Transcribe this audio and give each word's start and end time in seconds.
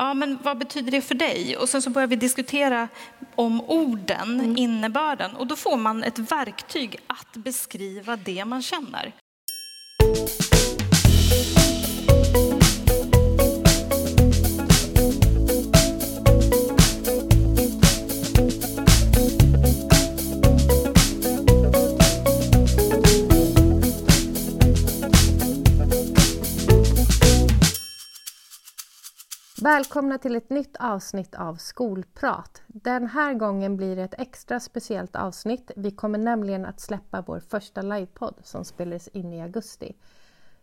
ja, 0.00 0.14
men 0.14 0.38
vad 0.42 0.58
betyder 0.58 0.90
det 0.90 1.00
för 1.00 1.14
dig? 1.14 1.56
Och 1.56 1.68
sen 1.68 1.82
så 1.82 1.90
börjar 1.90 2.08
vi 2.08 2.16
diskutera 2.16 2.88
om 3.34 3.60
orden, 3.60 4.40
mm. 4.40 4.56
innebörden. 4.56 5.36
Och 5.36 5.46
då 5.46 5.56
får 5.56 5.76
man 5.76 6.02
ett 6.04 6.18
verktyg 6.18 6.96
att 7.06 7.32
beskriva 7.32 8.16
det 8.16 8.44
man 8.44 8.62
känner. 8.62 9.12
Välkomna 29.62 30.18
till 30.18 30.36
ett 30.36 30.50
nytt 30.50 30.76
avsnitt 30.76 31.34
av 31.34 31.54
Skolprat. 31.54 32.62
Den 32.66 33.06
här 33.06 33.34
gången 33.34 33.76
blir 33.76 33.96
det 33.96 34.02
ett 34.02 34.20
extra 34.20 34.60
speciellt 34.60 35.16
avsnitt. 35.16 35.70
Vi 35.76 35.90
kommer 35.90 36.18
nämligen 36.18 36.66
att 36.66 36.80
släppa 36.80 37.22
vår 37.26 37.40
första 37.40 37.82
livepodd 37.82 38.34
som 38.42 38.64
spelades 38.64 39.08
in 39.08 39.32
i 39.32 39.42
augusti. 39.42 39.96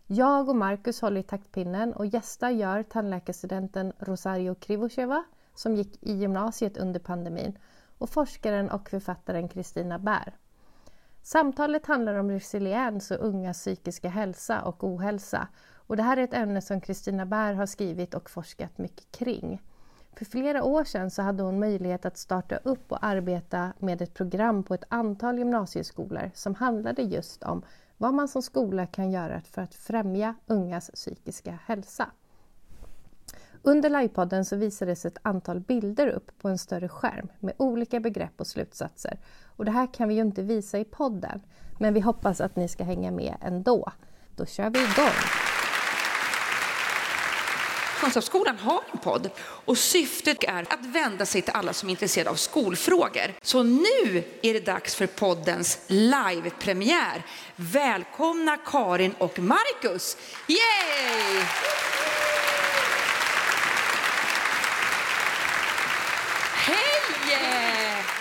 Jag 0.06 0.48
och 0.48 0.56
Marcus 0.56 1.00
håller 1.00 1.20
i 1.20 1.22
taktpinnen 1.22 1.92
och 1.92 2.06
gästar 2.06 2.50
gör 2.50 2.82
tandläkarstudenten 2.82 3.92
Rosario 3.98 4.54
Krivosheva 4.54 5.24
som 5.54 5.76
gick 5.76 6.02
i 6.02 6.12
gymnasiet 6.12 6.76
under 6.76 7.00
pandemin 7.00 7.58
och 7.98 8.10
forskaren 8.10 8.70
och 8.70 8.88
författaren 8.88 9.48
Kristina 9.48 9.98
Bär. 9.98 10.36
Samtalet 11.22 11.86
handlar 11.86 12.14
om 12.14 12.30
resiliens 12.30 13.10
och 13.10 13.26
ungas 13.26 13.58
psykiska 13.58 14.08
hälsa 14.08 14.62
och 14.62 14.84
ohälsa 14.84 15.48
och 15.88 15.96
det 15.96 16.02
här 16.02 16.16
är 16.16 16.24
ett 16.24 16.34
ämne 16.34 16.60
som 16.60 16.80
Kristina 16.80 17.26
Bär 17.26 17.54
har 17.54 17.66
skrivit 17.66 18.14
och 18.14 18.30
forskat 18.30 18.78
mycket 18.78 19.12
kring. 19.12 19.62
För 20.16 20.24
flera 20.24 20.64
år 20.64 20.84
sedan 20.84 21.10
så 21.10 21.22
hade 21.22 21.42
hon 21.42 21.58
möjlighet 21.58 22.04
att 22.04 22.18
starta 22.18 22.56
upp 22.56 22.92
och 22.92 23.04
arbeta 23.04 23.72
med 23.78 24.02
ett 24.02 24.14
program 24.14 24.62
på 24.62 24.74
ett 24.74 24.84
antal 24.88 25.38
gymnasieskolor 25.38 26.30
som 26.34 26.54
handlade 26.54 27.02
just 27.02 27.42
om 27.42 27.62
vad 27.96 28.14
man 28.14 28.28
som 28.28 28.42
skola 28.42 28.86
kan 28.86 29.10
göra 29.10 29.40
för 29.40 29.62
att 29.62 29.74
främja 29.74 30.34
ungas 30.46 30.90
psykiska 30.94 31.58
hälsa. 31.64 32.10
Under 33.62 33.90
livepodden 33.90 34.44
så 34.44 34.56
visades 34.56 35.04
ett 35.04 35.18
antal 35.22 35.60
bilder 35.60 36.08
upp 36.08 36.38
på 36.38 36.48
en 36.48 36.58
större 36.58 36.88
skärm 36.88 37.28
med 37.38 37.54
olika 37.56 38.00
begrepp 38.00 38.40
och 38.40 38.46
slutsatser. 38.46 39.18
Och 39.56 39.64
det 39.64 39.70
här 39.70 39.94
kan 39.94 40.08
vi 40.08 40.14
ju 40.14 40.20
inte 40.20 40.42
visa 40.42 40.78
i 40.78 40.84
podden, 40.84 41.40
men 41.78 41.94
vi 41.94 42.00
hoppas 42.00 42.40
att 42.40 42.56
ni 42.56 42.68
ska 42.68 42.84
hänga 42.84 43.10
med 43.10 43.36
ändå. 43.40 43.92
Då 44.36 44.46
kör 44.46 44.70
vi 44.70 44.78
igång! 44.78 45.47
Kunskapsskolan 48.00 48.58
har 48.58 48.82
en 48.92 48.98
podd 48.98 49.30
och 49.40 49.78
syftet 49.78 50.44
är 50.44 50.62
att 50.62 50.86
vända 50.86 51.26
sig 51.26 51.42
till 51.42 51.52
alla 51.54 51.72
som 51.72 51.88
är 51.88 51.90
intresserade 51.90 52.30
av 52.30 52.34
skolfrågor. 52.34 53.34
Så 53.42 53.62
nu 53.62 54.24
är 54.42 54.52
det 54.52 54.60
dags 54.60 54.94
för 54.94 55.06
poddens 55.06 55.78
livepremiär. 55.86 57.22
Välkomna 57.56 58.56
Karin 58.56 59.14
och 59.18 59.38
Marcus! 59.38 60.16
Yay! 60.48 61.42
Hej! 66.54 66.98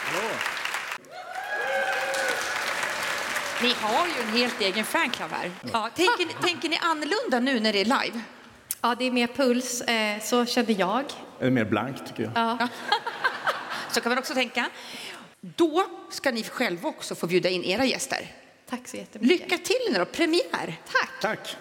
Hallå. 0.05 0.29
Ni 3.61 3.73
har 3.81 4.07
ju 4.07 4.13
en 4.21 4.37
helt 4.37 4.61
egen 4.61 4.85
fanclub 4.85 5.29
här. 5.31 5.51
Ja, 5.73 5.89
tänker, 5.95 6.41
tänker 6.41 6.69
ni 6.69 6.77
annorlunda 6.81 7.39
nu 7.39 7.59
när 7.59 7.73
det 7.73 7.81
är 7.81 7.85
live? 7.85 8.21
Ja, 8.81 8.95
det 8.99 9.05
är 9.05 9.11
mer 9.11 9.27
puls, 9.27 9.81
eh, 9.81 10.19
så 10.21 10.45
kände 10.45 10.73
jag. 10.73 11.03
Eller 11.39 11.51
mer 11.51 11.65
blankt 11.65 12.07
tycker 12.07 12.23
jag. 12.23 12.31
Ja. 12.35 12.67
så 13.91 14.01
kan 14.01 14.09
man 14.09 14.17
också 14.17 14.33
tänka. 14.33 14.69
Då 15.41 15.85
ska 16.09 16.31
ni 16.31 16.43
själva 16.43 16.89
också 16.89 17.15
få 17.15 17.27
bjuda 17.27 17.49
in 17.49 17.63
era 17.63 17.85
gäster. 17.85 18.31
Tack 18.69 18.87
så 18.87 18.97
jättemycket. 18.97 19.39
Lycka 19.39 19.57
till 19.57 19.91
nu 19.91 19.99
då, 19.99 20.05
premiär. 20.05 20.79
Tack. 20.91 21.09
Tack. 21.21 21.57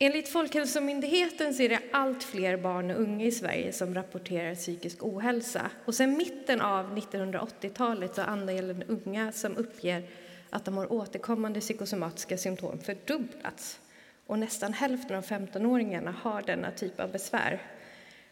Enligt 0.00 0.28
Folkhälsomyndigheten 0.28 1.54
så 1.54 1.62
är 1.62 1.68
det 1.68 1.80
allt 1.92 2.22
fler 2.22 2.56
barn 2.56 2.90
och 2.90 3.00
unga 3.00 3.24
i 3.24 3.30
Sverige 3.30 3.72
som 3.72 3.94
rapporterar 3.94 4.54
psykisk 4.54 5.02
ohälsa. 5.02 5.70
Och 5.84 5.94
sedan 5.94 6.16
mitten 6.16 6.60
av 6.60 6.98
1980-talet 6.98 8.16
har 8.16 8.24
andelen 8.24 8.84
unga 8.86 9.32
som 9.32 9.56
uppger 9.56 10.02
att 10.50 10.64
de 10.64 10.76
har 10.76 10.92
återkommande 10.92 11.60
psykosomatiska 11.60 12.38
symptom 12.38 12.78
fördubblats. 12.78 13.80
Och 14.26 14.38
nästan 14.38 14.72
hälften 14.72 15.16
av 15.16 15.24
15-åringarna 15.24 16.14
har 16.22 16.42
denna 16.42 16.70
typ 16.70 17.00
av 17.00 17.12
besvär. 17.12 17.62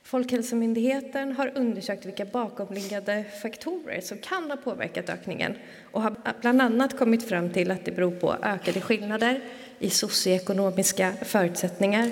Folkhälsomyndigheten 0.03 1.33
har 1.33 1.53
undersökt 1.54 2.06
vilka 2.06 2.25
bakomliggande 2.25 3.25
faktorer 3.43 4.00
som 4.00 4.19
kan 4.19 4.50
ha 4.50 4.56
påverkat 4.56 5.10
ökningen 5.10 5.54
och 5.93 6.03
har 6.03 6.16
bland 6.41 6.62
annat 6.62 6.98
kommit 6.98 7.28
fram 7.28 7.50
till 7.50 7.71
att 7.71 7.84
det 7.84 7.93
beror 7.93 8.10
på 8.10 8.37
ökade 8.43 8.81
skillnader 8.81 9.41
i 9.78 9.91
socioekonomiska 9.91 11.12
förutsättningar, 11.22 12.10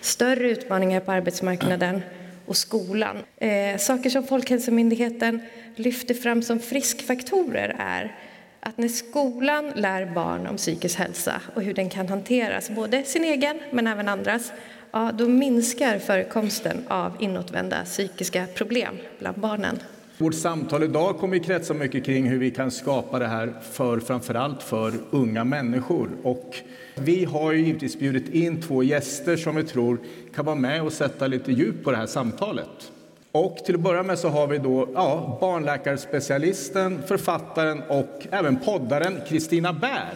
större 0.00 0.50
utmaningar 0.50 1.00
på 1.00 1.12
arbetsmarknaden 1.12 2.02
och 2.46 2.56
skolan. 2.56 3.16
Eh, 3.36 3.78
saker 3.78 4.10
som 4.10 4.26
Folkhälsomyndigheten 4.26 5.40
lyfter 5.76 6.14
fram 6.14 6.42
som 6.42 6.60
friskfaktorer 6.60 7.76
är 7.78 8.16
att 8.60 8.78
när 8.78 8.88
skolan 8.88 9.72
lär 9.76 10.06
barn 10.06 10.46
om 10.46 10.56
psykisk 10.56 10.98
hälsa 10.98 11.40
och 11.54 11.62
hur 11.62 11.74
den 11.74 11.90
kan 11.90 12.08
hanteras, 12.08 12.70
både 12.70 13.04
sin 13.04 13.24
egen 13.24 13.60
men 13.70 13.86
även 13.86 14.08
andras, 14.08 14.52
ja, 14.92 15.12
då 15.14 15.28
minskar 15.28 15.98
förekomsten 15.98 16.84
av 16.88 17.16
inåtvända 17.20 17.84
psykiska 17.84 18.46
problem 18.54 18.98
bland 19.18 19.38
barnen. 19.40 19.78
Vårt 20.20 20.34
samtal 20.34 20.82
idag 20.82 21.18
kommer 21.18 21.36
att 21.36 21.44
kretsa 21.44 21.74
mycket 21.74 22.04
kring 22.04 22.28
hur 22.28 22.38
vi 22.38 22.50
kan 22.50 22.70
skapa 22.70 23.18
det 23.18 23.26
här 23.26 23.54
för 23.72 24.00
framförallt 24.00 24.62
för 24.62 24.92
unga 25.10 25.44
människor. 25.44 26.10
Och 26.22 26.56
vi 26.94 27.24
har 27.24 27.52
ju 27.52 27.60
givetvis 27.60 27.98
bjudit 27.98 28.28
in 28.34 28.62
två 28.62 28.82
gäster 28.82 29.36
som 29.36 29.56
vi 29.56 29.64
tror 29.64 29.98
kan 30.34 30.44
vara 30.44 30.56
med 30.56 30.82
och 30.82 30.92
sätta 30.92 31.26
lite 31.26 31.52
djup 31.52 31.84
på 31.84 31.90
det 31.90 31.96
här 31.96 32.06
samtalet. 32.06 32.92
Och 33.32 33.56
till 33.56 33.74
att 33.74 33.80
börja 33.80 34.02
med 34.02 34.18
så 34.18 34.28
har 34.28 34.46
vi 34.46 34.58
då 34.58 34.88
ja, 34.94 35.38
barnläkarspecialisten, 35.40 37.02
författaren 37.06 37.82
och 37.88 38.26
även 38.30 38.56
poddaren 38.56 39.20
Kristina 39.28 39.72
Bär. 39.72 40.14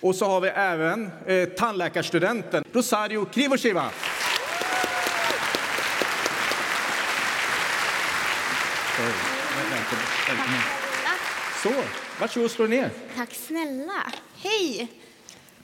Och 0.00 0.14
så 0.14 0.24
har 0.24 0.40
vi 0.40 0.48
även 0.48 1.10
eh, 1.26 1.48
tandläkarstudenten 1.48 2.64
Rosario 2.72 3.24
Krivoshiva. 3.24 3.84
Så, 11.62 11.72
varsågod 12.20 12.44
och 12.44 12.50
slå 12.50 12.66
ner. 12.66 12.90
Tack 13.16 13.34
snälla. 13.34 14.12
Hej! 14.42 14.88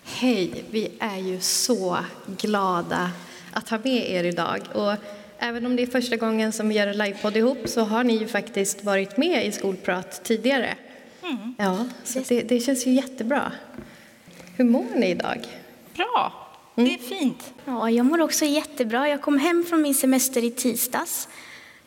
Hej, 0.05 0.65
vi 0.71 0.91
är 0.99 1.19
ju 1.19 1.41
så 1.41 1.99
glada 2.27 3.11
att 3.53 3.69
ha 3.69 3.78
med 3.78 4.11
er 4.11 4.25
idag. 4.25 4.61
Och 4.75 4.94
även 5.39 5.66
om 5.66 5.77
det 5.77 5.83
är 5.83 5.87
första 5.87 6.16
gången 6.16 6.53
som 6.53 6.69
vi 6.69 6.75
gör 6.75 6.87
en 6.87 6.99
livepodd 6.99 7.37
ihop 7.37 7.59
så 7.65 7.81
har 7.81 8.05
ni 8.05 8.16
ju 8.16 8.28
faktiskt 8.28 8.84
varit 8.84 9.16
med 9.16 9.47
i 9.47 9.53
Skolprat 9.53 10.25
tidigare. 10.25 10.75
Mm. 11.22 11.55
Ja, 11.59 11.87
så 12.05 12.21
det, 12.28 12.43
det, 12.43 12.60
känns 12.60 12.87
ju 12.87 12.91
jättebra. 12.91 13.53
Hur 14.56 14.65
mår 14.65 14.87
ni 14.97 15.10
idag? 15.10 15.47
Bra, 15.95 16.33
mm. 16.77 16.89
det 16.89 16.95
är 16.95 17.19
fint. 17.19 17.53
Ja, 17.65 17.91
jag 17.91 18.06
mår 18.06 18.21
också 18.21 18.45
jättebra. 18.45 19.09
Jag 19.09 19.22
kom 19.22 19.39
hem 19.39 19.65
från 19.69 19.83
min 19.83 19.95
semester 19.95 20.45
i 20.45 20.50
tisdags 20.50 21.28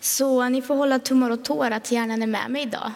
så 0.01 0.49
ni 0.49 0.61
får 0.61 0.75
hålla 0.75 0.99
tummar 0.99 1.29
och 1.29 1.45
tår 1.45 1.71
att 1.71 1.91
hjärnan 1.91 2.21
är 2.21 2.27
med 2.27 2.51
mig 2.51 2.61
idag. 2.61 2.91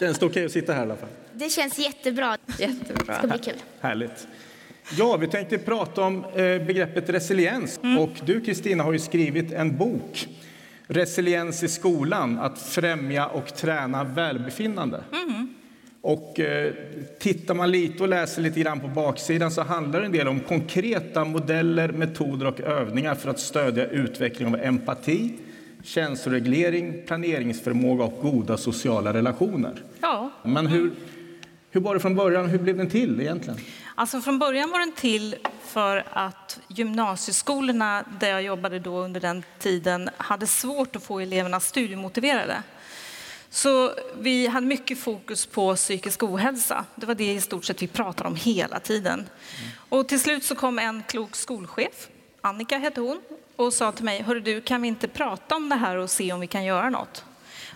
Känns 0.00 0.18
det 0.18 0.26
okej 0.26 0.26
okay 0.26 0.44
att 0.44 0.52
sitta 0.52 0.72
här 0.72 0.80
i 0.80 0.82
alla 0.82 0.96
fall? 0.96 1.08
Det 1.32 1.50
känns 1.50 1.78
jättebra. 1.78 2.36
Jättebra. 2.58 3.04
Det 3.06 3.14
ska 3.14 3.26
bli 3.26 3.38
kul. 3.38 3.62
Härligt. 3.80 4.26
Ja, 4.98 5.16
vi 5.16 5.26
tänkte 5.26 5.58
prata 5.58 6.02
om 6.02 6.24
eh, 6.24 6.34
begreppet 6.38 7.08
resiliens. 7.08 7.80
Mm. 7.82 7.98
Och 7.98 8.10
du, 8.24 8.40
Kristina, 8.40 8.84
har 8.84 8.92
ju 8.92 8.98
skrivit 8.98 9.52
en 9.52 9.76
bok, 9.76 10.28
Resiliens 10.86 11.62
i 11.62 11.68
skolan, 11.68 12.38
att 12.38 12.58
främja 12.58 13.26
och 13.26 13.54
träna 13.54 14.04
välbefinnande. 14.04 15.04
Mm. 15.12 15.54
Och 16.02 16.40
eh, 16.40 16.72
tittar 17.18 17.54
man 17.54 17.70
lite 17.70 18.02
och 18.02 18.08
läser 18.08 18.42
lite 18.42 18.60
grann 18.60 18.80
på 18.80 18.88
baksidan 18.88 19.50
så 19.50 19.62
handlar 19.62 20.00
det 20.00 20.06
en 20.06 20.12
del 20.12 20.28
om 20.28 20.40
konkreta 20.40 21.24
modeller, 21.24 21.88
metoder 21.88 22.46
och 22.46 22.60
övningar 22.60 23.14
för 23.14 23.30
att 23.30 23.40
stödja 23.40 23.86
utveckling 23.86 24.48
av 24.48 24.60
empati, 24.60 25.32
känsloreglering, 25.84 27.06
planeringsförmåga 27.06 28.04
och 28.04 28.22
goda 28.22 28.56
sociala 28.56 29.12
relationer. 29.12 29.82
Ja. 30.00 30.30
Men 30.42 30.66
hur, 30.66 30.92
hur 31.70 31.80
var 31.80 31.94
det 31.94 32.00
från 32.00 32.14
början? 32.14 32.48
Hur 32.48 32.58
blev 32.58 32.76
den 32.76 32.90
till 32.90 33.20
egentligen? 33.20 33.60
Alltså 33.94 34.20
från 34.20 34.38
början 34.38 34.70
var 34.70 34.78
den 34.78 34.92
till 34.92 35.36
för 35.64 36.04
att 36.12 36.60
gymnasieskolorna 36.68 38.04
där 38.20 38.28
jag 38.28 38.42
jobbade 38.42 38.78
då 38.78 38.98
under 38.98 39.20
den 39.20 39.42
tiden 39.58 40.10
hade 40.16 40.46
svårt 40.46 40.96
att 40.96 41.02
få 41.02 41.20
eleverna 41.20 41.60
studiemotiverade. 41.60 42.62
Så 43.50 43.92
vi 44.18 44.46
hade 44.46 44.66
mycket 44.66 44.98
fokus 44.98 45.46
på 45.46 45.76
psykisk 45.76 46.22
ohälsa. 46.22 46.84
Det 46.94 47.06
var 47.06 47.14
det 47.14 47.32
i 47.32 47.40
stort 47.40 47.64
sett 47.64 47.82
vi 47.82 47.86
pratade 47.86 48.28
om 48.28 48.36
hela 48.36 48.80
tiden. 48.80 49.26
Och 49.88 50.08
till 50.08 50.20
slut 50.20 50.44
så 50.44 50.54
kom 50.54 50.78
en 50.78 51.02
klok 51.08 51.36
skolchef, 51.36 52.08
Annika 52.40 52.78
hette 52.78 53.00
hon, 53.00 53.20
och 53.60 53.72
sa 53.72 53.92
till 53.92 54.04
mig, 54.04 54.22
hörru 54.22 54.40
du, 54.40 54.60
kan 54.60 54.82
vi 54.82 54.88
inte 54.88 55.08
prata 55.08 55.56
om 55.56 55.68
det 55.68 55.74
här 55.74 55.96
och 55.96 56.10
se 56.10 56.32
om 56.32 56.40
vi 56.40 56.46
kan 56.46 56.64
göra 56.64 56.90
något? 56.90 57.24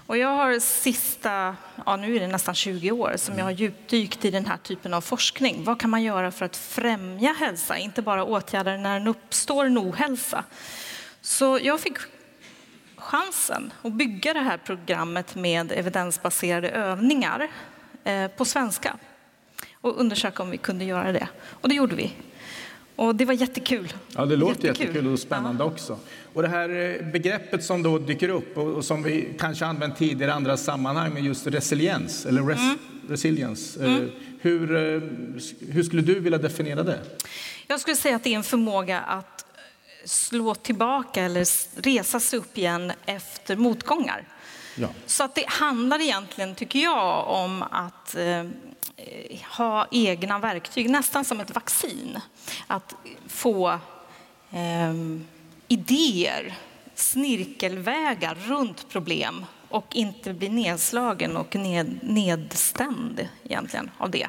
Och 0.06 0.16
jag 0.16 0.28
har 0.28 0.58
sista, 0.58 1.56
ja 1.86 1.96
nu 1.96 2.16
är 2.16 2.20
det 2.20 2.26
nästan 2.26 2.54
20 2.54 2.90
år, 2.90 3.14
som 3.16 3.38
jag 3.38 3.44
har 3.44 3.50
djupdykt 3.50 4.24
i 4.24 4.30
den 4.30 4.46
här 4.46 4.56
typen 4.56 4.94
av 4.94 5.00
forskning. 5.00 5.64
Vad 5.64 5.80
kan 5.80 5.90
man 5.90 6.02
göra 6.02 6.30
för 6.30 6.44
att 6.44 6.56
främja 6.56 7.32
hälsa, 7.32 7.78
inte 7.78 8.02
bara 8.02 8.24
åtgärder 8.24 8.78
när 8.78 8.98
den 8.98 9.08
uppstår 9.08 9.64
en 9.64 9.78
ohälsa? 9.78 10.44
Så 11.20 11.58
jag 11.62 11.80
fick 11.80 11.98
chansen 12.96 13.72
att 13.82 13.92
bygga 13.92 14.34
det 14.34 14.40
här 14.40 14.56
programmet 14.56 15.34
med 15.34 15.72
evidensbaserade 15.72 16.70
övningar 16.70 17.48
eh, 18.04 18.28
på 18.28 18.44
svenska 18.44 18.96
och 19.80 20.00
undersöka 20.00 20.42
om 20.42 20.50
vi 20.50 20.56
kunde 20.56 20.84
göra 20.84 21.12
det. 21.12 21.28
Och 21.60 21.68
det 21.68 21.74
gjorde 21.74 21.96
vi. 21.96 22.12
Och 22.96 23.16
det 23.16 23.24
var 23.24 23.34
jättekul. 23.34 23.92
Ja, 24.16 24.26
det 24.26 24.36
låter 24.36 24.66
jättekul, 24.66 24.86
jättekul 24.86 25.12
och 25.12 25.18
spännande 25.18 25.64
ja. 25.64 25.68
också. 25.68 25.98
Och 26.32 26.42
det 26.42 26.48
här 26.48 26.68
eh, 26.68 27.06
begreppet 27.12 27.64
som 27.64 27.82
då 27.82 27.98
dyker 27.98 28.28
upp 28.28 28.58
och 28.58 28.84
som 28.84 29.02
vi 29.02 29.28
kanske 29.38 29.66
använt 29.66 29.96
tidigare 29.96 30.30
i 30.30 30.34
andra 30.34 30.56
sammanhang 30.56 31.14
med 31.14 31.24
just 31.24 31.46
resiliens, 31.46 32.26
eller 32.26 32.42
res, 32.42 32.58
mm. 32.58 32.78
resilience. 33.08 33.84
Eh, 33.84 33.94
mm. 33.94 34.10
Hur, 34.40 34.66
hur 35.72 35.82
skulle 35.82 36.02
du 36.02 36.20
vilja 36.20 36.38
definiera 36.38 36.82
det? 36.82 37.00
Jag 37.66 37.80
skulle 37.80 37.96
säga 37.96 38.16
att 38.16 38.24
det 38.24 38.30
är 38.30 38.36
en 38.36 38.42
förmåga 38.42 39.00
att 39.00 39.44
slå 40.04 40.54
tillbaka 40.54 41.22
eller 41.22 41.46
resa 41.82 42.20
sig 42.20 42.38
upp 42.38 42.58
igen 42.58 42.92
efter 43.06 43.56
motgångar. 43.56 44.24
Ja. 44.74 44.88
Så 45.06 45.24
att 45.24 45.34
det 45.34 45.48
handlar 45.48 46.00
egentligen, 46.00 46.54
tycker 46.54 46.78
jag, 46.78 47.28
om 47.28 47.64
att 47.70 48.14
eh, 48.14 48.44
ha 49.56 49.86
egna 49.90 50.38
verktyg, 50.38 50.90
nästan 50.90 51.24
som 51.24 51.40
ett 51.40 51.54
vaccin. 51.54 52.18
Att 52.66 52.94
få 53.28 53.68
eh, 54.50 54.94
idéer, 55.68 56.54
snirkelvägar 56.94 58.34
runt 58.34 58.88
problem 58.88 59.46
och 59.68 59.86
inte 59.96 60.34
bli 60.34 60.48
nedslagen 60.48 61.36
och 61.36 61.54
ned, 61.54 61.98
nedstämd 62.02 63.28
egentligen 63.44 63.90
av 63.98 64.10
det. 64.10 64.28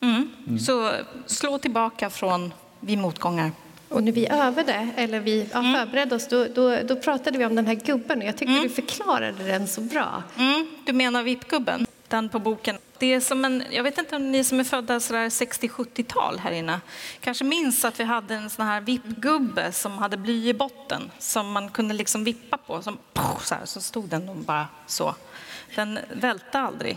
Mm. 0.00 0.30
Mm. 0.46 0.58
Så 0.58 0.92
slå 1.26 1.58
tillbaka 1.58 2.10
från 2.10 2.52
vid 2.80 2.98
motgångar. 2.98 3.52
Och 3.88 4.02
när 4.02 4.12
vi 4.12 4.28
övade, 4.28 4.88
eller 4.96 5.20
vi 5.20 5.48
ja, 5.52 5.58
mm. 5.58 5.74
förberedde 5.74 6.14
oss, 6.14 6.28
då, 6.28 6.44
då, 6.54 6.82
då, 6.82 6.96
pratade 6.96 7.38
vi 7.38 7.44
om 7.44 7.54
den 7.54 7.66
här 7.66 7.74
gubben 7.74 8.18
och 8.18 8.24
jag 8.24 8.36
tyckte 8.36 8.52
mm. 8.52 8.62
du 8.62 8.68
förklarade 8.68 9.44
den 9.44 9.68
så 9.68 9.80
bra. 9.80 10.22
Mm. 10.38 10.66
Du 10.86 10.92
menar 10.92 11.22
VIP-gubben? 11.22 11.86
Den 12.08 12.28
på 12.28 12.38
boken. 12.38 12.78
Det 12.98 13.14
är 13.14 13.20
som 13.20 13.44
en, 13.44 13.64
jag 13.70 13.82
vet 13.82 13.98
inte 13.98 14.16
om 14.16 14.32
ni 14.32 14.44
som 14.44 14.60
är 14.60 14.64
födda 14.64 14.98
60-70-tal 14.98 16.38
här 16.38 16.52
inne 16.52 16.80
kanske 17.20 17.44
minns 17.44 17.84
att 17.84 18.00
vi 18.00 18.04
hade 18.04 18.34
en 18.34 18.50
sån 18.50 18.66
här 18.66 18.80
VIP-gubbe 18.80 19.72
som 19.72 19.98
hade 19.98 20.16
bly 20.16 20.48
i 20.48 20.54
botten 20.54 21.10
som 21.18 21.52
man 21.52 21.70
kunde 21.70 21.94
liksom 21.94 22.24
vippa 22.24 22.56
på. 22.56 22.82
Som, 22.82 22.98
så, 23.42 23.54
här, 23.54 23.64
så 23.64 23.80
stod 23.80 24.08
den 24.08 24.28
och 24.28 24.36
bara 24.36 24.66
så. 24.86 25.14
Den 25.74 25.98
välte 26.12 26.58
aldrig. 26.58 26.96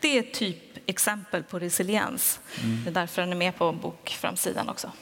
Det 0.00 0.18
är 0.18 0.22
typ 0.22 0.88
exempel 0.88 1.42
på 1.42 1.58
resiliens. 1.58 2.40
Mm. 2.62 2.84
Det 2.84 2.90
är 2.90 2.94
därför 2.94 3.22
den 3.22 3.32
är 3.32 3.36
med 3.36 3.56
på 3.56 3.72
bokframsidan 3.72 4.68
också. 4.68 4.92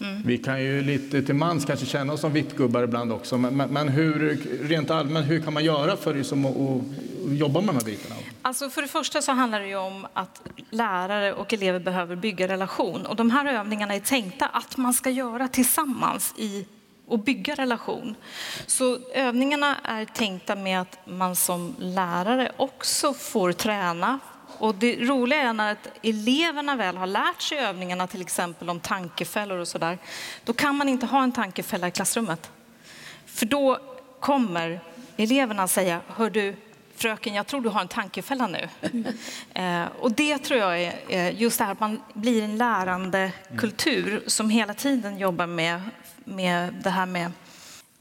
Mm. 0.00 0.22
Vi 0.24 0.38
kan 0.38 0.62
ju 0.62 0.82
lite 0.82 1.22
till 1.22 1.34
mans 1.34 1.64
kanske 1.64 1.86
känna 1.86 2.12
oss 2.12 2.20
som 2.20 2.32
vittgubbar 2.32 2.82
ibland 2.82 3.12
också, 3.12 3.38
men, 3.38 3.56
men 3.56 3.88
hur, 3.88 4.38
rent 4.68 4.90
allmänt, 4.90 5.30
hur 5.30 5.40
kan 5.40 5.52
man 5.52 5.64
göra 5.64 5.96
för 5.96 6.14
liksom 6.14 6.46
att, 6.46 6.56
att 6.56 7.36
jobba 7.36 7.60
med 7.60 7.68
de 7.68 7.76
här 7.76 7.84
bitarna? 7.84 8.14
Alltså 8.42 8.70
för 8.70 8.82
det 8.82 8.88
första 8.88 9.22
så 9.22 9.32
handlar 9.32 9.60
det 9.60 9.68
ju 9.68 9.76
om 9.76 10.06
att 10.12 10.42
lärare 10.70 11.32
och 11.32 11.52
elever 11.52 11.78
behöver 11.78 12.16
bygga 12.16 12.48
relation 12.48 13.06
och 13.06 13.16
de 13.16 13.30
här 13.30 13.46
övningarna 13.46 13.94
är 13.94 14.00
tänkta 14.00 14.46
att 14.46 14.76
man 14.76 14.94
ska 14.94 15.10
göra 15.10 15.48
tillsammans 15.48 16.34
i 16.36 16.66
och 17.06 17.18
bygga 17.18 17.54
relation. 17.54 18.14
Så 18.66 18.98
övningarna 19.14 19.76
är 19.84 20.04
tänkta 20.04 20.56
med 20.56 20.80
att 20.80 20.98
man 21.04 21.36
som 21.36 21.74
lärare 21.78 22.52
också 22.56 23.12
får 23.12 23.52
träna 23.52 24.18
och 24.58 24.74
det 24.74 24.96
roliga 24.96 25.42
är 25.42 25.52
när 25.52 25.76
eleverna 26.02 26.76
väl 26.76 26.96
har 26.96 27.06
lärt 27.06 27.42
sig 27.42 27.58
övningarna, 27.58 28.06
till 28.06 28.20
exempel 28.20 28.70
om 28.70 28.80
tankefällor 28.80 29.58
och 29.58 29.68
sådär, 29.68 29.98
då 30.44 30.52
kan 30.52 30.76
man 30.76 30.88
inte 30.88 31.06
ha 31.06 31.22
en 31.22 31.32
tankefälla 31.32 31.88
i 31.88 31.90
klassrummet. 31.90 32.50
För 33.26 33.46
då 33.46 33.78
kommer 34.20 34.80
eleverna 35.16 35.68
säga, 35.68 36.00
hör 36.08 36.30
du, 36.30 36.56
fröken, 36.96 37.34
jag 37.34 37.46
tror 37.46 37.60
du 37.60 37.68
har 37.68 37.80
en 37.80 37.88
tankefälla 37.88 38.46
nu. 38.46 38.68
Eh, 39.54 39.84
och 40.00 40.12
det 40.12 40.38
tror 40.38 40.60
jag 40.60 40.82
är 41.08 41.30
just 41.30 41.58
det 41.58 41.64
här 41.64 41.72
att 41.72 41.80
man 41.80 42.02
blir 42.14 42.42
en 42.42 42.56
lärande 42.56 43.32
kultur 43.58 44.22
som 44.26 44.50
hela 44.50 44.74
tiden 44.74 45.18
jobbar 45.18 45.46
med, 45.46 45.80
med 46.24 46.74
det 46.84 46.90
här 46.90 47.06
med 47.06 47.32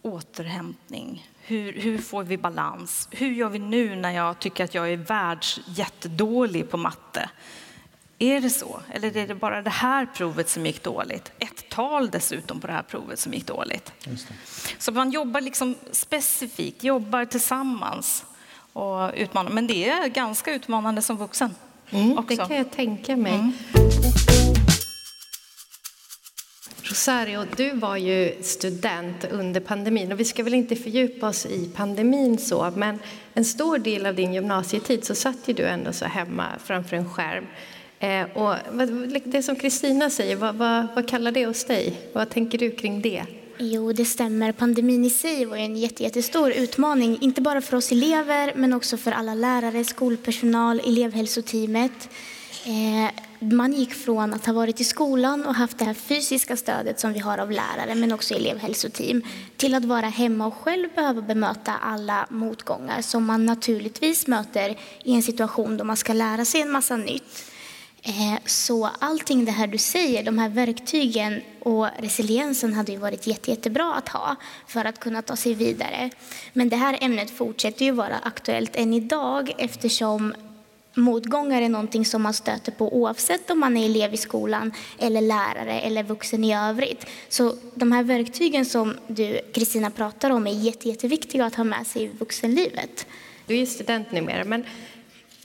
återhämtning, 0.06 1.30
hur, 1.42 1.74
hur, 1.74 1.98
får 1.98 2.24
vi 2.24 2.38
balans? 2.38 3.07
Hur 3.12 3.31
gör 3.31 3.50
vi 3.50 3.60
nu 3.60 3.96
när 3.96 4.12
jag 4.12 4.40
tycker 4.40 4.63
att 4.63 4.74
jag 4.74 4.92
är 4.92 4.98
världsjättedålig 4.98 6.69
på 6.69 6.78
matte? 6.78 7.30
Är 8.19 8.42
det 8.42 8.50
så? 8.50 8.80
Eller 8.92 9.18
är 9.18 9.28
det 9.28 9.36
bara 9.36 9.62
det 9.62 9.69
här 9.69 10.06
provet 10.06 10.50
som 10.50 10.66
gick 10.66 10.84
dåligt? 10.84 11.31
Ett 11.40 11.69
tal 11.69 12.10
dessutom 12.10 12.60
på 12.60 12.68
det 12.68 12.74
här 12.74 12.81
provet 12.81 13.19
som 13.19 13.34
gick 13.34 13.48
dåligt. 13.48 13.94
Så 14.78 14.92
man 14.92 15.12
jobbar 15.12 15.42
liksom 15.42 15.75
specifikt, 15.92 16.84
jobbar 16.84 17.25
tillsammans 17.25 18.25
och 18.74 19.12
utmanar. 19.16 19.52
Men 19.52 19.68
det 19.68 19.90
är 19.90 20.07
ganska 20.07 20.54
utmanande 20.54 21.02
som 21.02 21.18
vuxen. 21.18 21.56
Mm, 21.90 22.18
också. 22.18 22.36
Det 22.36 22.48
kan 22.48 22.57
jag 22.57 22.72
tänka 22.72 23.16
mig. 23.16 23.34
Mm. 23.34 23.54
Rosario, 26.95 27.45
du 27.57 27.71
var 27.71 27.97
ju 27.97 28.36
student 28.42 29.25
under 29.31 29.59
pandemin 29.59 30.12
och 30.12 30.19
vi 30.19 30.25
ska 30.25 30.44
väl 30.44 30.53
inte 30.53 30.75
fördjupa 30.75 31.27
oss 31.27 31.45
i 31.45 31.69
pandemin 31.75 32.38
så, 32.38 32.74
men 32.75 33.00
en 33.33 33.45
stor 33.45 33.77
del 33.77 34.06
av 34.06 34.15
din 34.15 34.33
gymnasietid 34.33 35.06
så 35.06 35.15
satt 35.15 35.38
ju 35.45 35.53
du 35.53 35.63
ändå 35.63 35.94
så 35.94 36.06
hemma 36.06 36.45
framför 36.63 36.95
en 36.97 37.09
skärm. 37.09 37.47
Eh, 38.00 38.38
och 38.38 38.56
det 39.24 39.44
som 39.44 39.56
Kristina 39.56 40.09
säger, 40.09 40.36
vad, 40.36 40.56
vad, 40.56 40.88
vad 40.95 41.07
kallar 41.09 41.31
det 41.31 41.45
hos 41.45 41.65
dig? 41.65 41.94
Vad 42.13 42.30
tänker 42.30 42.57
du 42.57 42.71
kring 42.71 43.01
det? 43.01 43.25
Jo, 43.57 43.94
det 43.94 44.06
stämmer. 44.06 44.51
Pandemin 44.51 45.06
i 45.06 45.09
sig 45.09 45.45
var 45.45 45.57
en 45.57 45.77
jättestor 45.77 46.51
utmaning, 46.51 47.18
inte 47.21 47.42
bara 47.42 47.62
för 47.62 47.77
oss 47.77 47.92
elever, 47.92 48.53
men 48.56 48.74
också 48.74 48.97
för 48.97 49.12
alla 49.12 49.33
lärare, 49.33 49.83
skolpersonal, 49.83 50.80
elevhälsoteamet. 50.80 52.09
Eh, 52.66 53.24
man 53.54 53.73
gick 53.73 53.94
från 53.94 54.33
att 54.33 54.45
ha 54.45 54.54
varit 54.54 54.81
i 54.81 54.83
skolan 54.83 55.45
och 55.45 55.56
haft 55.56 55.78
det 55.78 55.85
här 55.85 55.94
fysiska 55.94 56.57
stödet 56.57 56.99
som 56.99 57.14
vi 57.14 57.19
har 57.19 57.37
av 57.37 57.52
lärare 57.52 57.95
men 57.95 58.11
också 58.11 58.33
elevhälsoteam 58.33 59.21
till 59.57 59.75
att 59.75 59.85
vara 59.85 60.06
hemma 60.06 60.47
och 60.47 60.54
själv 60.54 60.90
behöva 60.95 61.21
bemöta 61.21 61.73
alla 61.78 62.28
motgångar 62.30 63.02
som 63.02 63.25
man 63.25 63.45
naturligtvis 63.45 64.28
möter 64.28 64.78
i 65.04 65.14
en 65.14 65.23
situation 65.23 65.78
då 65.78 65.83
man 65.83 65.97
ska 65.97 66.14
lära 66.14 66.45
sig 66.45 66.61
en 66.61 66.71
massa 66.71 66.97
nytt. 66.97 67.52
Eh, 68.07 68.40
så 68.45 68.90
allting 68.99 69.45
det 69.45 69.52
här 69.52 69.68
du 69.68 69.78
säger, 69.78 70.23
de 70.23 70.37
här 70.37 70.49
verktygen 70.49 71.42
och 71.59 71.87
resiliensen 71.99 72.73
hade 72.73 72.92
ju 72.92 72.97
varit 72.97 73.28
jätte, 73.28 73.52
jättebra 73.52 73.94
att 73.94 74.09
ha 74.09 74.35
för 74.68 74.85
att 74.85 74.99
kunna 74.99 75.21
ta 75.21 75.35
sig 75.35 75.54
vidare. 75.54 76.09
Men 76.54 76.69
det 76.69 76.75
här 76.75 76.97
ämnet 77.02 77.37
fortsätter 77.37 77.85
ju 77.85 77.92
vara 77.92 78.18
aktuellt 78.23 78.75
än 78.75 78.94
idag 78.94 79.54
eftersom 79.57 80.33
motgångar 80.95 81.61
är 81.61 81.69
någonting 81.69 82.06
som 82.06 82.21
man 82.21 82.33
stöter 82.33 82.71
på 82.71 82.97
oavsett 82.97 83.49
om 83.49 83.59
man 83.59 83.78
är 83.78 83.85
elev 83.85 84.14
i 84.14 84.18
skolan 84.18 84.71
eller 84.99 85.21
lärare 85.21 85.80
eller 85.80 86.04
vuxen 86.04 86.44
i 86.44 86.56
övrigt. 86.56 87.06
Så 87.30 87.56
de 87.73 87.92
här 87.92 88.04
verktygen 88.04 88.66
som 88.66 88.94
du, 89.07 89.40
Kristina, 89.54 89.90
pratar 89.90 90.30
om 90.30 90.47
är 90.47 90.52
jätte, 90.52 90.90
jätteviktiga 90.90 91.45
att 91.45 91.56
ha 91.56 91.64
med 91.64 91.87
sig 91.87 92.04
i 92.04 92.07
vuxenlivet. 92.07 93.07
Du 93.47 93.57
är 93.57 93.66
student 93.66 94.11
numera, 94.11 94.44
men 94.44 94.64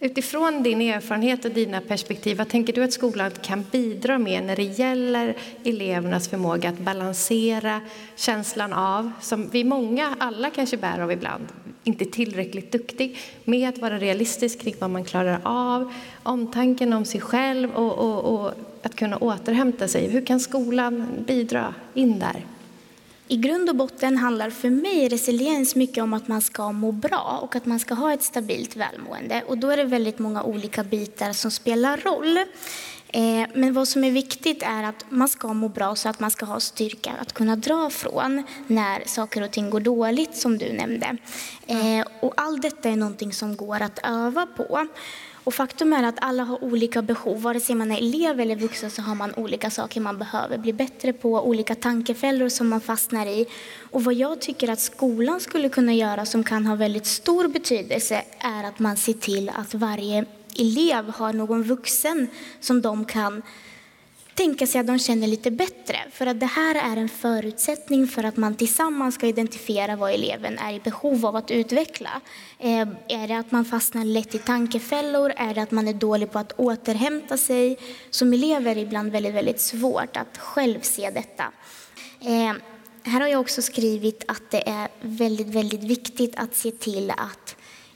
Utifrån 0.03 0.63
din 0.63 0.81
erfarenhet 0.81 1.45
och 1.45 1.51
dina 1.51 1.81
perspektiv, 1.81 2.37
vad 2.37 2.49
tänker 2.49 2.73
du 2.73 2.85
att 2.85 2.93
skolan 2.93 3.31
kan 3.43 3.65
bidra 3.71 4.19
med 4.19 4.45
när 4.45 4.57
det 4.57 4.63
gäller 4.63 5.37
elevernas 5.65 6.29
förmåga 6.29 6.69
att 6.69 6.79
balansera 6.79 7.81
känslan 8.17 8.73
av, 8.73 9.13
som 9.21 9.49
vi 9.49 9.65
många, 9.65 10.17
alla 10.19 10.51
kanske 10.51 10.77
bär 10.77 11.01
av 11.01 11.13
ibland, 11.13 11.49
inte 11.85 12.05
tillräckligt 12.05 12.73
duktig, 12.73 13.19
med 13.45 13.69
att 13.69 13.79
vara 13.79 13.99
realistisk 13.99 14.61
kring 14.61 14.75
vad 14.79 14.91
man 14.91 15.05
klarar 15.05 15.41
av, 15.43 15.93
omtanken 16.23 16.93
om 16.93 17.05
sig 17.05 17.21
själv 17.21 17.71
och, 17.71 17.99
och, 17.99 18.35
och 18.35 18.53
att 18.83 18.97
kunna 18.97 19.17
återhämta 19.17 19.89
sig. 19.89 20.09
Hur 20.09 20.27
kan 20.27 20.41
skolan 20.41 21.07
bidra 21.27 21.75
in 21.95 22.19
där? 22.19 22.45
I 23.31 23.37
grund 23.37 23.69
och 23.69 23.77
botten 23.77 24.17
handlar 24.17 24.51
för 24.51 24.71
mig 24.71 25.09
resiliens 25.09 25.77
mycket 25.77 26.03
om 26.03 26.15
att 26.15 26.29
man 26.29 26.41
ska 26.41 26.73
må 26.73 26.93
bra 26.93 27.39
och 27.43 27.57
att 27.57 27.67
man 27.67 27.81
ska 27.81 27.95
ha 27.95 28.13
ett 28.13 28.23
stabilt 28.23 28.77
välmående. 28.77 29.43
Och 29.47 29.59
då 29.59 29.69
är 29.71 29.77
det 29.77 29.85
väldigt 29.85 30.19
många 30.19 30.43
olika 30.43 30.85
bitar 30.85 31.33
som 31.33 31.51
spelar 31.51 31.97
roll. 31.97 32.37
Eh, 33.09 33.49
men 33.55 33.73
vad 33.73 33.89
som 33.89 34.05
är 34.05 34.11
viktigt 34.11 34.63
är 34.63 34.83
att 34.83 35.05
man 35.09 35.29
ska 35.29 35.53
må 35.53 35.69
bra 35.69 35.97
så 35.97 36.09
att 36.09 36.21
man 36.21 36.31
ska 36.31 36.47
ha 36.47 36.61
styrka 36.61 37.13
att 37.21 37.33
kunna 37.33 37.57
dra 37.57 37.91
från 37.91 38.43
när 38.67 39.03
saker 39.07 39.43
och 39.43 39.51
ting 39.51 39.71
går 39.71 39.81
dåligt 39.81 40.37
som 40.37 40.59
du 40.59 40.73
nämnde. 40.73 41.17
Eh, 41.67 42.07
och 42.21 42.33
allt 42.37 42.63
detta 42.63 42.89
är 42.89 42.97
någonting 42.97 43.33
som 43.33 43.57
går 43.57 43.83
att 43.83 43.99
öva 44.03 44.47
på. 44.47 44.87
Och 45.45 45.55
faktum 45.55 45.93
är 45.93 46.03
att 46.03 46.19
alla 46.21 46.45
har 46.45 46.65
olika 46.65 47.03
behov. 47.03 47.43
Vare 47.43 47.61
sig 47.61 47.75
man 47.75 47.93
är 47.93 47.99
elev 47.99 48.41
eller 48.41 48.57
vuxen 48.57 48.91
så 48.91 49.03
har 49.03 49.15
man 49.15 49.35
olika 49.35 49.71
saker 49.71 50.01
man 50.01 50.19
behöver 50.19 50.59
bli 50.59 50.73
bättre 50.73 51.13
på, 51.13 51.33
olika 51.41 51.75
tankefällor 51.75 52.49
som 52.49 52.69
man 52.69 52.81
fastnar 52.81 53.27
i. 53.27 53.47
Och 53.91 54.05
vad 54.05 54.15
jag 54.15 54.41
tycker 54.41 54.71
att 54.71 54.81
skolan 54.81 55.41
skulle 55.41 55.69
kunna 55.69 55.95
göra 55.95 56.27
som 56.27 56.45
kan 56.45 56.67
ha 56.67 56.77
väldigt 56.77 57.07
stor 57.07 57.49
betydelse 57.49 58.23
är 58.39 58.65
att 58.65 58.79
man 58.79 58.97
ser 58.97 59.13
till 59.13 59.49
att 59.49 59.75
varje 59.75 60.25
elev 60.59 61.11
har 61.11 61.33
någon 61.33 61.63
vuxen 61.63 62.27
som 62.61 62.83
de 62.83 63.05
kan 63.05 63.43
tänka 64.41 64.67
sig 64.67 64.81
att 64.81 64.87
de 64.87 64.99
känner 64.99 65.27
lite 65.27 65.51
bättre. 65.51 65.97
För 66.13 66.27
att 66.27 66.41
det 66.41 66.47
här 66.47 66.75
är 66.75 66.97
en 66.97 67.09
förutsättning 67.09 68.07
för 68.07 68.25
att 68.25 68.37
man 68.37 68.55
tillsammans 68.55 69.15
ska 69.15 69.27
identifiera 69.27 69.97
vad 69.97 70.13
eleven 70.13 70.59
är 70.59 70.73
i 70.73 70.81
behov 70.81 71.27
av 71.27 71.37
att 71.37 71.51
utveckla. 71.51 72.21
Eh, 72.59 72.89
är 73.09 73.29
det 73.29 73.39
att 73.39 73.53
man 73.53 73.65
fastnar 73.65 74.05
lätt 74.05 74.35
i 74.35 74.39
tankefällor? 74.39 75.33
Är 75.37 75.55
det 75.55 75.63
att 75.63 75.71
man 75.71 75.89
är 75.89 75.93
dålig 75.93 76.33
på 76.33 76.39
att 76.39 76.53
återhämta 76.53 77.37
sig? 77.37 77.79
Som 78.11 78.33
elev 78.33 78.69
är 78.69 78.75
det 78.75 78.81
ibland 78.81 79.13
väldigt, 79.13 79.35
väldigt 79.35 79.61
svårt 79.61 80.17
att 80.17 80.39
själv 80.39 80.81
se 80.81 81.11
detta. 81.11 81.45
Eh, 82.21 82.55
här 83.03 83.21
har 83.21 83.29
jag 83.29 83.41
också 83.41 83.63
skrivit 83.63 84.25
att 84.29 84.51
det 84.51 84.69
är 84.69 84.89
väldigt, 85.01 85.49
väldigt 85.49 85.85
viktigt 85.85 86.33
att 86.37 86.55
se 86.55 86.71
till 86.71 87.11
att 87.11 87.50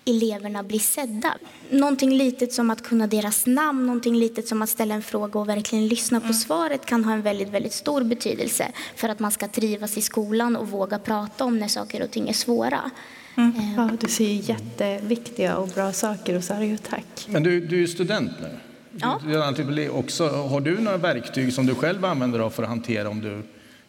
eleverna 0.04 0.62
blir 0.62 0.78
sedda. 0.78 1.34
Någonting 1.70 2.11
litet 2.11 2.52
som 2.52 2.70
att 2.70 2.82
kunna 2.82 3.06
deras 3.06 3.46
namn, 3.46 3.87
någonting 3.87 4.16
litet 4.16 4.49
som 4.49 4.62
att 4.62 4.68
ställa 4.68 4.94
en 4.94 5.02
fråga 5.02 5.40
och 5.40 5.49
verkligen 5.49 5.88
lyssna 5.88 6.20
på 6.20 6.25
mm. 6.25 6.34
svaret 6.34 6.87
kan 6.87 7.04
ha 7.04 7.12
en 7.12 7.23
väldigt, 7.23 7.49
väldigt 7.49 7.73
stor 7.73 8.04
betydelse 8.04 8.73
för 8.96 9.08
att 9.08 9.20
man 9.20 9.30
ska 9.30 9.49
trivas 9.49 9.96
i 9.96 10.02
skolan 10.02 10.56
och 10.56 10.68
våga 10.68 10.99
prata 10.99 11.44
om 11.44 11.58
när 11.58 11.68
saker 11.68 12.02
och 12.02 12.11
ting 12.11 12.28
är 12.28 12.32
svåra. 12.32 12.90
Mm. 13.37 13.56
Eh. 13.56 13.75
Ja, 13.76 13.90
du 14.00 14.08
säger 14.08 14.50
jätteviktiga 14.50 15.56
och 15.56 15.68
bra 15.68 15.92
saker, 15.92 16.34
Rosario. 16.34 16.78
Tack. 16.88 17.26
Men 17.28 17.42
du, 17.42 17.61
du 17.61 17.82
är 17.82 17.87
student 17.87 18.32
nu. 18.40 18.49
Ja. 18.96 19.20
Du, 19.66 19.88
också, 19.88 20.28
har 20.28 20.61
du 20.61 20.80
några 20.80 20.96
verktyg 20.96 21.52
som 21.52 21.66
du 21.66 21.75
själv 21.75 22.04
använder 22.04 22.38
av 22.38 22.50
för 22.50 22.62
att 22.62 22.68
hantera 22.68 23.08
om 23.08 23.20
du, 23.20 23.42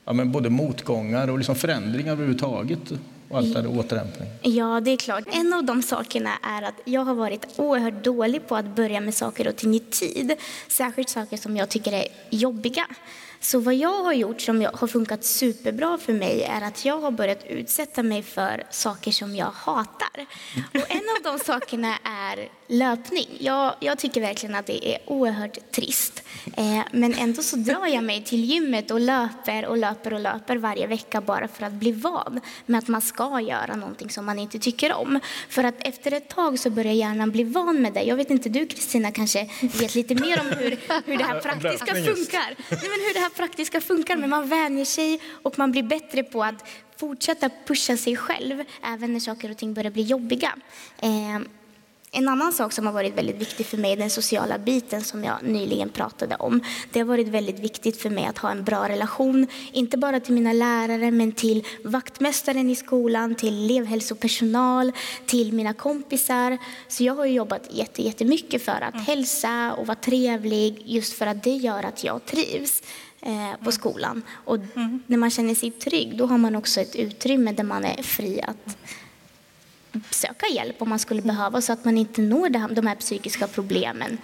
ja, 0.05 0.13
men 0.13 0.31
både 0.31 0.49
motgångar 0.49 1.29
och 1.29 1.37
liksom 1.37 1.55
förändringar 1.55 2.11
överhuvudtaget? 2.11 2.93
Och 3.29 3.37
allt 3.37 3.53
det 3.53 3.67
återhämtning? 3.67 4.29
Ja, 4.41 4.79
det 4.79 4.91
är 4.91 4.97
klart. 4.97 5.23
En 5.31 5.53
av 5.53 5.63
de 5.63 5.81
sakerna 5.83 6.31
är 6.41 6.61
att 6.61 6.81
jag 6.85 7.01
har 7.05 7.15
varit 7.15 7.59
oerhört 7.59 8.03
dålig 8.03 8.47
på 8.47 8.55
att 8.55 8.75
börja 8.75 8.99
med 8.99 9.13
saker 9.13 9.47
och 9.47 9.55
ting 9.55 9.75
i 9.75 9.79
tid. 9.79 10.35
Särskilt 10.67 11.09
saker 11.09 11.37
som 11.37 11.57
jag 11.57 11.69
tycker 11.69 11.91
är 11.91 12.07
jobbiga. 12.29 12.87
Så 13.39 13.59
vad 13.59 13.75
jag 13.75 14.03
har 14.03 14.13
gjort 14.13 14.41
som 14.41 14.67
har 14.73 14.87
funkat 14.87 15.25
superbra 15.25 15.97
för 15.97 16.13
mig 16.13 16.43
är 16.43 16.61
att 16.61 16.85
jag 16.85 16.99
har 16.99 17.11
börjat 17.11 17.45
utsätta 17.45 18.03
mig 18.03 18.23
för 18.23 18.63
saker 18.69 19.11
som 19.11 19.35
jag 19.35 19.51
hatar. 19.53 20.25
Och 20.73 20.91
en 20.91 21.03
av 21.17 21.23
de 21.23 21.39
sakerna 21.39 21.97
är 22.03 22.49
löpning. 22.67 23.27
Jag, 23.39 23.75
jag 23.79 23.97
tycker 23.97 24.21
verkligen 24.21 24.55
att 24.55 24.65
det 24.65 24.95
är 24.95 24.99
oerhört 25.05 25.71
trist. 25.71 26.23
Eh, 26.57 26.81
men 26.91 27.13
ändå 27.13 27.41
så 27.41 27.55
drar 27.55 27.87
jag 27.87 28.03
mig 28.03 28.23
till 28.23 28.43
gymmet 28.45 28.91
och 28.91 28.99
löper 28.99 29.65
och 29.65 29.77
löper 29.77 30.13
och 30.13 30.19
löper 30.19 30.57
varje 30.57 30.87
vecka 30.87 31.21
bara 31.21 31.47
för 31.47 31.65
att 31.65 31.73
bli 31.73 31.91
van 31.91 32.41
med 32.65 32.77
att 32.77 32.87
man 32.87 33.01
ska 33.01 33.41
göra 33.41 33.75
någonting 33.75 34.09
som 34.09 34.25
man 34.25 34.39
inte 34.39 34.59
tycker 34.59 34.93
om. 34.93 35.19
För 35.49 35.63
att 35.63 35.75
efter 35.79 36.11
ett 36.11 36.29
tag 36.29 36.59
så 36.59 36.69
börjar 36.69 36.93
hjärnan 36.93 37.31
bli 37.31 37.43
van 37.43 37.81
med 37.81 37.93
det. 37.93 38.03
Jag 38.03 38.15
vet 38.15 38.29
inte, 38.29 38.49
du 38.49 38.67
Kristina 38.67 39.11
kanske 39.11 39.49
vet 39.61 39.95
lite 39.95 40.15
mer 40.15 40.39
om 40.39 40.47
hur, 40.47 40.79
hur 41.05 41.17
det 41.17 41.23
här 41.23 41.41
praktiska 41.41 41.95
funkar. 41.95 42.55
Nej, 42.69 42.79
men 42.81 43.01
hur 43.07 43.13
det 43.13 43.19
här 43.19 43.29
praktiska 43.29 43.81
funkar, 43.81 44.17
men 44.17 44.29
man 44.29 44.49
vänjer 44.49 44.85
sig 44.85 45.19
och 45.43 45.57
man 45.59 45.71
blir 45.71 45.83
bättre 45.83 46.23
på 46.23 46.43
att 46.43 46.67
fortsätta 46.97 47.49
pusha 47.67 47.97
sig 47.97 48.15
själv 48.15 48.63
även 48.83 49.13
när 49.13 49.19
saker 49.19 49.51
och 49.51 49.57
ting 49.57 49.73
börjar 49.73 49.91
bli 49.91 50.03
jobbiga. 50.03 50.55
Eh, 51.01 51.39
en 52.15 52.27
annan 52.27 52.53
sak 52.53 52.73
som 52.73 52.85
har 52.85 52.93
varit 52.93 53.17
väldigt 53.17 53.35
viktig 53.35 53.65
för 53.65 53.77
mig 53.77 53.91
är 53.91 53.97
den 53.97 54.09
sociala 54.09 54.57
biten 54.57 55.01
som 55.01 55.23
jag 55.23 55.43
nyligen 55.43 55.89
pratade 55.89 56.35
om. 56.35 56.61
Det 56.91 56.99
har 56.99 57.05
varit 57.05 57.27
väldigt 57.27 57.59
viktigt 57.59 58.01
för 58.01 58.09
mig 58.09 58.25
att 58.25 58.37
ha 58.37 58.51
en 58.51 58.63
bra 58.63 58.89
relation, 58.89 59.47
inte 59.71 59.97
bara 59.97 60.19
till 60.19 60.33
mina 60.33 60.53
lärare 60.53 61.11
men 61.11 61.31
till 61.31 61.63
vaktmästaren 61.83 62.69
i 62.69 62.75
skolan, 62.75 63.35
till 63.35 63.65
elevhälsopersonal, 63.65 64.91
till 65.25 65.53
mina 65.53 65.73
kompisar. 65.73 66.57
Så 66.87 67.03
jag 67.03 67.15
har 67.15 67.25
jobbat 67.25 67.61
jättemycket 67.97 68.65
för 68.65 68.81
att 68.81 68.93
mm. 68.93 69.05
hälsa 69.05 69.73
och 69.73 69.87
vara 69.87 69.97
trevlig 69.97 70.81
just 70.85 71.13
för 71.13 71.27
att 71.27 71.43
det 71.43 71.55
gör 71.55 71.83
att 71.83 72.03
jag 72.03 72.25
trivs 72.25 72.83
eh, 73.21 73.51
på 73.51 73.61
mm. 73.61 73.71
skolan. 73.71 74.21
Och 74.31 74.55
mm. 74.55 75.03
när 75.07 75.17
man 75.17 75.29
känner 75.29 75.55
sig 75.55 75.71
trygg 75.71 76.17
då 76.17 76.25
har 76.25 76.37
man 76.37 76.55
också 76.55 76.81
ett 76.81 76.95
utrymme 76.95 77.51
där 77.51 77.63
man 77.63 77.85
är 77.85 78.03
fri 78.03 78.41
att 78.41 78.77
söka 80.11 80.47
hjälp 80.47 80.81
om 80.81 80.89
man 80.89 80.99
skulle 80.99 81.21
behöva 81.21 81.61
så 81.61 81.73
att 81.73 81.85
man 81.85 81.97
inte 81.97 82.21
når 82.21 82.49
de 82.75 82.87
här 82.87 82.95
psykiska 82.95 83.47
problemen 83.47 84.17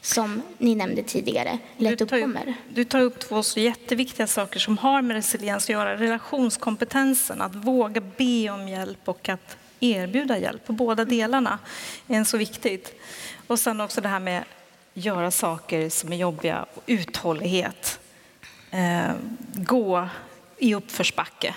som 0.00 0.42
ni 0.58 0.74
nämnde 0.74 1.02
tidigare 1.02 1.58
lätt 1.76 1.98
du 1.98 2.04
uppkommer. 2.04 2.48
Upp, 2.48 2.54
du 2.74 2.84
tar 2.84 3.00
upp 3.00 3.18
två 3.18 3.42
så 3.42 3.60
jätteviktiga 3.60 4.26
saker 4.26 4.60
som 4.60 4.78
har 4.78 5.02
med 5.02 5.14
resiliens 5.14 5.64
att 5.64 5.68
göra. 5.68 5.96
Relationskompetensen, 5.96 7.40
att 7.40 7.54
våga 7.54 8.00
be 8.16 8.50
om 8.50 8.68
hjälp 8.68 8.98
och 9.04 9.28
att 9.28 9.56
erbjuda 9.80 10.38
hjälp. 10.38 10.66
På 10.66 10.72
båda 10.72 11.04
delarna 11.04 11.58
är 12.08 12.24
så 12.24 12.36
viktigt. 12.36 12.94
Och 13.46 13.58
sen 13.58 13.80
också 13.80 14.00
det 14.00 14.08
här 14.08 14.20
med 14.20 14.40
att 14.40 14.46
göra 14.94 15.30
saker 15.30 15.88
som 15.88 16.12
är 16.12 16.16
jobbiga 16.16 16.66
och 16.74 16.82
uthållighet. 16.86 18.00
Eh, 18.70 19.12
gå 19.54 20.08
i 20.58 20.74
uppförsbacke 20.74 21.54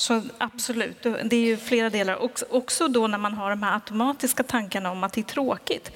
så 0.00 0.22
absolut, 0.38 1.02
det 1.02 1.36
är 1.36 1.46
ju 1.46 1.56
flera 1.56 1.90
delar. 1.90 2.22
Också 2.50 2.88
då 2.88 3.06
när 3.06 3.18
man 3.18 3.34
har 3.34 3.50
de 3.50 3.62
här 3.62 3.74
automatiska 3.74 4.42
tankarna 4.42 4.90
om 4.90 5.04
att 5.04 5.12
det 5.12 5.20
är 5.20 5.22
tråkigt. 5.22 5.92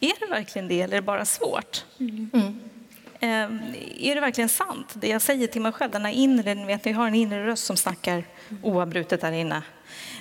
Är 0.00 0.12
det 0.20 0.26
verkligen 0.26 0.68
det 0.68 0.80
eller 0.80 0.96
är 0.96 1.00
det 1.00 1.06
bara 1.06 1.24
svårt? 1.24 1.84
Mm. 2.00 2.30
Mm. 3.20 3.60
är 4.00 4.14
det 4.14 4.20
verkligen 4.20 4.48
sant, 4.48 4.94
det 4.94 5.08
jag 5.08 5.22
säger 5.22 5.46
till 5.46 5.62
mig 5.62 5.72
själv? 5.72 5.90
Den 5.90 6.04
här 6.04 6.12
inre, 6.12 6.54
ni 6.54 6.64
vet, 6.64 6.86
jag 6.86 6.94
har 6.94 7.06
en 7.06 7.14
inre 7.14 7.46
röst 7.46 7.64
som 7.64 7.76
snackar 7.76 8.24
oavbrutet 8.62 9.20
där 9.20 9.32
inne. 9.32 9.62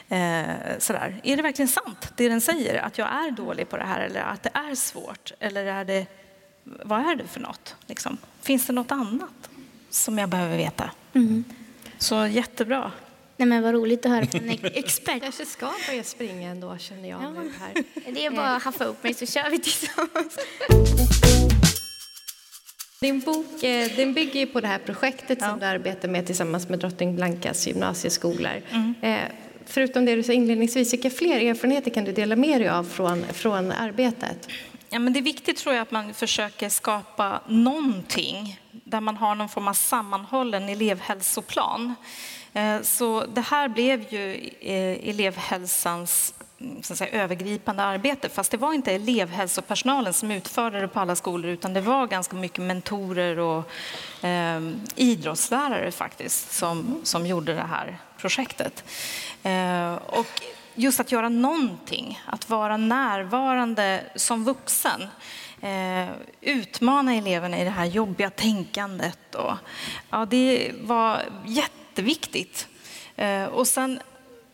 Eh, 0.10 0.78
sådär. 0.80 1.22
Är 1.24 1.38
det 1.38 1.44
verkligen 1.44 1.70
sant, 1.70 2.14
det 2.16 2.30
den 2.30 2.42
säger? 2.42 2.82
Att 2.82 2.98
jag 2.98 3.08
är 3.08 3.32
dålig 3.32 3.70
på 3.70 3.78
det 3.78 3.86
här 3.86 4.00
eller 4.00 4.22
att 4.22 4.44
det 4.44 4.52
är 4.54 4.76
svårt? 4.76 5.32
Eller 5.40 5.66
är 5.66 5.86
det, 5.86 6.06
vad 6.64 7.00
är 7.00 7.16
det 7.16 7.28
för 7.28 7.40
något? 7.40 7.76
Liksom? 7.88 8.18
Finns 8.42 8.68
det 8.68 8.74
något 8.74 8.92
annat 8.92 9.50
som 9.90 10.18
jag 10.18 10.30
behöver 10.30 10.58
veta? 10.58 10.92
Mm. 11.14 11.44
Så 11.98 12.28
jättebra. 12.28 12.92
Nej, 13.38 13.48
men 13.48 13.64
vad 13.64 13.74
roligt 13.74 14.06
att 14.06 14.12
höra 14.12 14.26
från 14.26 14.50
en 14.50 14.58
expert. 14.64 15.14
Jag 15.14 15.22
kanske 15.22 15.46
ska 15.46 15.72
börja 15.88 16.04
springa 16.04 16.50
ändå, 16.50 16.78
känner 16.78 17.10
jag 17.10 17.24
ja. 17.24 17.30
nu 17.30 17.52
här. 17.60 17.84
Det 18.14 18.26
är 18.26 18.32
bara 18.32 18.56
att 18.56 18.64
haffa 18.64 18.86
upp 18.86 19.04
mig 19.04 19.14
så 19.14 19.26
kör 19.26 19.50
vi 19.50 19.60
tillsammans. 19.60 20.38
Din 23.02 23.20
bok 23.20 23.64
eh, 23.64 23.92
den 23.96 24.14
bygger 24.14 24.46
på 24.46 24.62
det 24.62 24.68
här 24.68 24.80
projektet 24.80 25.38
ja. 25.42 25.50
som 25.50 25.60
du 25.60 25.66
arbetar 25.66 26.08
med 26.08 26.26
tillsammans 26.26 26.70
med 26.70 26.80
Drottning 26.80 27.16
Blankas 27.16 27.68
gymnasieskolor. 27.68 28.62
Mm. 28.72 28.94
Eh, 29.02 29.20
förutom 29.66 30.06
det 30.06 30.16
du 30.16 30.24
sa 30.24 30.34
inledningsvis, 30.34 30.94
vilka 30.94 31.10
fler 31.10 31.40
erfarenheter 31.40 31.92
kan 31.92 32.04
du 32.04 32.12
dela 32.12 32.36
med 32.36 32.62
dig 32.62 32.70
av 32.70 32.84
från, 32.84 33.24
från 33.24 33.72
arbetet? 33.72 34.50
Ja, 34.90 35.00
men 35.00 35.14
det 35.14 35.20
är 35.20 35.24
viktigt 35.24 35.58
tror 35.58 35.76
jag 35.76 35.82
att 35.82 35.92
man 35.92 36.14
försöker 36.14 36.70
skapa 36.70 37.42
någonting 37.48 38.60
där 38.90 39.02
man 39.02 39.18
har 39.18 39.36
någon 39.36 39.50
form 39.50 39.68
av 39.68 39.74
sammanhållen 39.74 40.70
elevhälsoplan. 40.70 41.96
Eh, 42.54 42.82
så 42.82 43.26
det 43.26 43.42
här 43.42 43.68
blev 43.68 44.14
ju 44.14 44.50
eh, 44.60 45.10
elevhälsans 45.10 46.34
mm, 46.60 46.84
så 46.84 46.94
att 46.94 47.00
säga, 47.00 47.24
övergripande 47.24 47.84
arbete. 47.84 48.30
Fast 48.30 48.52
det 48.52 48.58
var 48.58 48.74
inte 48.74 48.92
elevhälsopersonalen 48.92 50.14
som 50.14 50.32
utförde 50.32 50.82
det 50.82 50.88
på 50.88 51.00
alla 51.00 51.16
skolor 51.16 51.52
utan 51.52 51.74
det 51.74 51.82
var 51.82 52.08
ganska 52.08 52.36
mycket 52.36 52.64
mentorer 52.64 53.40
och 53.40 53.70
eh, 54.26 54.62
idrottslärare 54.96 55.92
faktiskt 55.92 56.52
som, 56.52 57.02
som 57.04 57.28
gjorde 57.28 57.54
det 57.54 57.68
här 57.70 57.98
projektet. 58.18 58.84
Eh, 59.44 59.94
och 59.94 60.42
just 60.76 61.00
att 61.00 61.12
göra 61.12 61.30
någonting, 61.30 62.22
att 62.26 62.50
vara 62.50 62.78
närvarande 62.78 64.04
som 64.16 64.44
vuxen. 64.44 65.08
Eh, 65.62 66.08
utmana 66.42 67.14
eleverna 67.14 67.60
i 67.60 67.64
det 67.64 67.70
här 67.70 67.86
jobbiga 67.86 68.30
tänkandet. 68.30 69.36
Och, 69.36 69.54
ja, 70.10 70.26
det 70.26 70.72
var 70.82 71.22
jätte 71.46 71.72
jätteviktigt. 71.98 72.68
Eh, 73.16 73.46
och 73.46 73.68
sen 73.68 74.00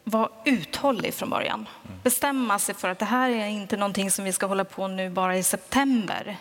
vara 0.04 0.30
uthållig 0.46 1.14
från 1.14 1.30
början. 1.30 1.68
Bestämma 2.04 2.60
sig 2.60 2.76
för 2.76 2.90
att 2.90 3.00
det 3.00 3.06
här 3.06 3.30
är 3.30 3.48
inte 3.48 3.78
någonting 3.78 4.12
som 4.12 4.26
vi 4.26 4.34
ska 4.34 4.46
hålla 4.46 4.66
på 4.66 4.88
nu 4.88 5.10
bara 5.10 5.38
i 5.38 5.44
september 5.44 6.38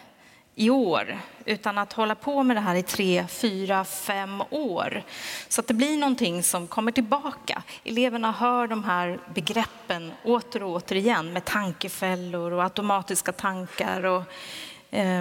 i 0.54 0.70
år, 0.70 1.18
utan 1.44 1.78
att 1.78 1.92
hålla 1.92 2.14
på 2.14 2.42
med 2.42 2.56
det 2.56 2.60
här 2.60 2.74
i 2.74 2.82
tre, 2.82 3.26
fyra, 3.28 3.84
fem 3.84 4.42
år. 4.50 5.02
Så 5.48 5.60
att 5.60 5.66
det 5.66 5.74
blir 5.74 5.98
någonting 5.98 6.42
som 6.42 6.66
kommer 6.66 6.92
tillbaka. 6.92 7.62
Eleverna 7.84 8.32
hör 8.32 8.66
de 8.66 8.84
här 8.84 9.18
begreppen 9.34 10.12
åter 10.24 10.62
och 10.62 10.70
åter 10.70 10.96
igen 10.96 11.32
med 11.32 11.44
tankefällor 11.44 12.52
och 12.52 12.62
automatiska 12.62 13.32
tankar. 13.32 14.04
Och 14.04 14.22
eh, 14.90 15.20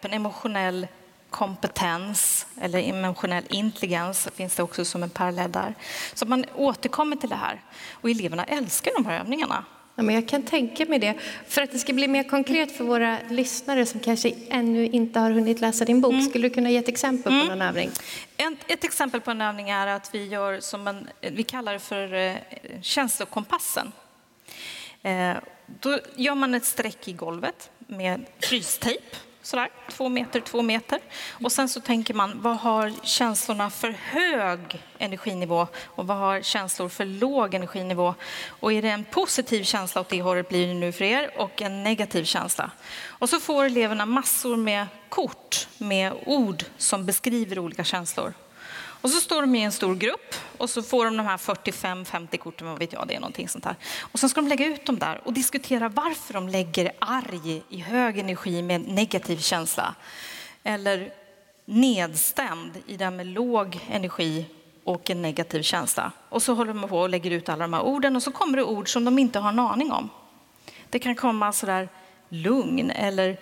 en 0.00 0.12
emotionell 0.12 0.86
kompetens 1.30 2.46
eller 2.60 2.78
emotionell 2.78 3.44
intelligens 3.48 4.28
finns 4.34 4.56
det 4.56 4.62
också 4.62 4.84
som 4.84 5.02
en 5.02 5.10
parallell 5.10 5.52
där. 5.52 5.74
Så 6.14 6.26
man 6.26 6.44
återkommer 6.54 7.16
till 7.16 7.30
det 7.30 7.36
här. 7.36 7.60
Och 7.92 8.10
eleverna 8.10 8.44
älskar 8.44 8.92
de 8.96 9.06
här 9.06 9.20
övningarna. 9.20 9.64
Ja, 9.96 10.02
men 10.02 10.14
jag 10.14 10.28
kan 10.28 10.42
tänka 10.42 10.86
mig 10.86 10.98
det. 10.98 11.14
För 11.46 11.62
att 11.62 11.72
det 11.72 11.78
ska 11.78 11.92
bli 11.92 12.08
mer 12.08 12.22
konkret 12.22 12.76
för 12.76 12.84
våra 12.84 13.18
lyssnare 13.30 13.86
som 13.86 14.00
kanske 14.00 14.32
ännu 14.48 14.86
inte 14.86 15.20
har 15.20 15.30
hunnit 15.30 15.60
läsa 15.60 15.84
din 15.84 16.00
bok, 16.00 16.12
mm. 16.12 16.24
skulle 16.24 16.48
du 16.48 16.54
kunna 16.54 16.70
ge 16.70 16.76
ett 16.76 16.88
exempel 16.88 17.32
mm. 17.32 17.46
på 17.46 17.54
någon 17.54 17.62
övning? 17.62 17.90
Ett, 18.36 18.58
ett, 18.66 18.84
exempel 18.84 19.20
på 19.20 19.30
en 19.30 19.40
övning 19.40 19.70
är 19.70 19.86
att 19.86 20.14
vi 20.14 20.26
gör 20.26 20.60
som 20.60 20.88
en, 20.88 21.08
vi 21.20 21.42
kallar 21.42 21.72
det 21.72 21.78
för 21.78 22.14
eh, 22.14 22.34
känslokompassen. 22.82 23.92
Eh, 25.02 25.32
då 25.80 25.98
gör 26.16 26.34
man 26.34 26.54
ett 26.54 26.64
streck 26.64 27.08
i 27.08 27.12
golvet 27.12 27.70
med 27.78 28.26
frystejp 28.40 29.16
sådär, 29.44 29.68
två 29.90 30.08
meter, 30.08 30.40
två 30.40 30.62
meter. 30.62 31.00
Och 31.30 31.52
sen 31.52 31.68
så 31.68 31.80
tänker 31.80 32.14
man, 32.14 32.42
vad 32.42 32.56
har 32.56 32.92
känslorna 33.02 33.70
för 33.70 33.90
hög 33.90 34.82
energinivå 34.98 35.66
och 35.84 36.06
vad 36.06 36.16
har 36.16 36.42
känslor 36.42 36.88
för 36.88 37.04
låg 37.04 37.54
energinivå? 37.54 38.14
Och 38.46 38.72
är 38.72 38.82
det 38.82 38.88
en 38.88 39.04
positiv 39.04 39.64
känsla 39.64 40.00
åt 40.00 40.08
det 40.08 40.22
hållet 40.22 40.48
blir 40.48 40.66
det 40.66 40.74
nu 40.74 40.92
för 40.92 41.04
er 41.04 41.30
och 41.36 41.62
en 41.62 41.82
negativ 41.82 42.24
känsla. 42.24 42.70
Och 43.04 43.28
så 43.28 43.40
får 43.40 43.64
eleverna 43.64 44.06
massor 44.06 44.56
med 44.56 44.86
kort 45.08 45.68
med 45.78 46.12
ord 46.26 46.64
som 46.76 47.06
beskriver 47.06 47.58
olika 47.58 47.84
känslor. 47.84 48.34
Och 49.04 49.10
så 49.10 49.20
står 49.20 49.40
de 49.40 49.54
i 49.54 49.62
en 49.62 49.72
stor 49.72 49.94
grupp 49.94 50.34
och 50.58 50.70
så 50.70 50.82
får 50.82 51.04
de 51.04 51.16
de 51.16 51.26
här 51.26 51.36
45-50 51.36 52.36
korten, 52.36 52.66
vad 52.66 52.78
vet 52.78 52.92
jag, 52.92 53.08
det 53.08 53.14
är 53.14 53.20
någonting 53.20 53.48
sånt 53.48 53.64
här. 53.64 53.76
Och 54.00 54.18
sen 54.18 54.28
ska 54.28 54.40
de 54.40 54.48
lägga 54.48 54.66
ut 54.66 54.86
dem 54.86 54.98
där 54.98 55.20
och 55.24 55.32
diskutera 55.32 55.88
varför 55.88 56.34
de 56.34 56.48
lägger 56.48 56.92
arg 56.98 57.62
i 57.68 57.78
hög 57.78 58.18
energi 58.18 58.62
med 58.62 58.88
negativ 58.88 59.38
känsla. 59.38 59.94
Eller 60.62 61.12
nedstämd 61.64 62.82
i 62.86 62.96
den 62.96 63.16
med 63.16 63.26
låg 63.26 63.80
energi 63.90 64.46
och 64.84 65.10
en 65.10 65.22
negativ 65.22 65.62
känsla. 65.62 66.12
Och 66.28 66.42
så 66.42 66.54
håller 66.54 66.74
de 66.74 66.88
på 66.88 66.98
och 66.98 67.08
lägger 67.08 67.30
ut 67.30 67.48
alla 67.48 67.64
de 67.64 67.72
här 67.72 67.82
orden 67.82 68.16
och 68.16 68.22
så 68.22 68.32
kommer 68.32 68.56
det 68.56 68.64
ord 68.64 68.92
som 68.92 69.04
de 69.04 69.18
inte 69.18 69.38
har 69.38 69.48
en 69.48 69.58
aning 69.58 69.92
om. 69.92 70.10
Det 70.90 70.98
kan 70.98 71.14
komma 71.14 71.52
sådär 71.52 71.88
lugn 72.28 72.90
eller 72.90 73.40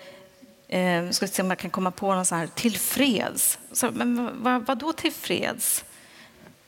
Eh, 0.73 1.09
ska 1.09 1.27
se 1.27 1.41
om 1.41 1.49
jag 1.49 1.59
kan 1.59 1.71
komma 1.71 1.91
på 1.91 2.15
någon 2.15 2.25
sån 2.25 2.37
här 2.37 2.47
tillfreds. 2.47 3.59
Så, 3.71 3.91
men 3.91 4.43
vad, 4.43 4.65
vad 4.65 4.77
då 4.77 4.93
tillfreds? 4.93 5.85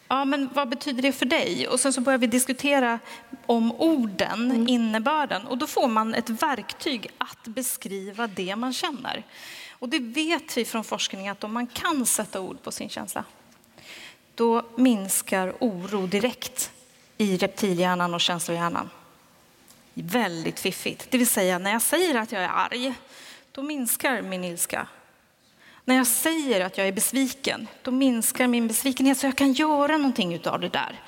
Ja, 0.08 0.26
men 0.26 0.50
vad 0.54 0.70
betyder 0.70 1.02
det 1.02 1.12
för 1.12 1.26
dig? 1.26 1.68
Och 1.68 1.80
sen 1.80 1.94
så 1.94 2.02
börjar 2.02 2.18
vi 2.18 2.28
diskutera 2.28 3.00
om 3.46 3.72
orden, 3.72 4.52
mm. 4.52 4.68
innebörden. 4.68 5.48
Och 5.48 5.58
då 5.58 5.68
får 5.68 5.88
man 5.88 6.14
ett 6.14 6.30
verktyg 6.30 7.08
att 7.18 7.44
beskriva 7.44 8.28
det 8.28 8.56
man 8.56 8.74
känner. 8.74 9.24
Och 9.72 9.90
det 9.90 10.00
vet 10.00 10.58
vi 10.58 10.66
från 10.66 10.84
forskning 10.84 11.30
att 11.30 11.44
om 11.44 11.54
man 11.54 11.68
kan 11.68 12.06
sätta 12.06 12.42
ord 12.42 12.64
på 12.64 12.72
sin 12.72 12.90
känsla, 12.90 13.24
då 14.36 14.66
minskar 14.76 15.54
oro 15.60 16.08
direkt 16.08 16.72
i 17.18 17.38
reptilhjärnan 17.38 18.14
och 18.14 18.22
känslohjärnan. 18.22 18.90
Väldigt 19.94 20.60
fiffigt. 20.60 21.08
Det 21.10 21.18
vill 21.18 21.28
säga, 21.28 21.60
när 21.60 21.72
jag 21.72 21.82
säger 21.82 22.16
att 22.16 22.32
jag 22.32 22.44
är 22.44 22.50
arg, 22.50 22.94
då 23.56 23.62
minskar 23.62 24.22
min 24.22 24.44
ilska. 24.44 24.88
När 25.86 25.96
jag 25.96 26.08
säger 26.08 26.66
att 26.66 26.78
jag 26.78 26.88
är 26.88 26.92
besviken, 26.92 27.68
då 27.82 27.92
minskar 27.92 28.48
min 28.48 28.68
besvikenhet 28.68 29.18
så 29.18 29.26
jag 29.26 29.36
kan 29.36 29.54
göra 29.54 29.98
någonting 29.98 30.48
av 30.48 30.60
det 30.60 30.70
där. 30.70 31.02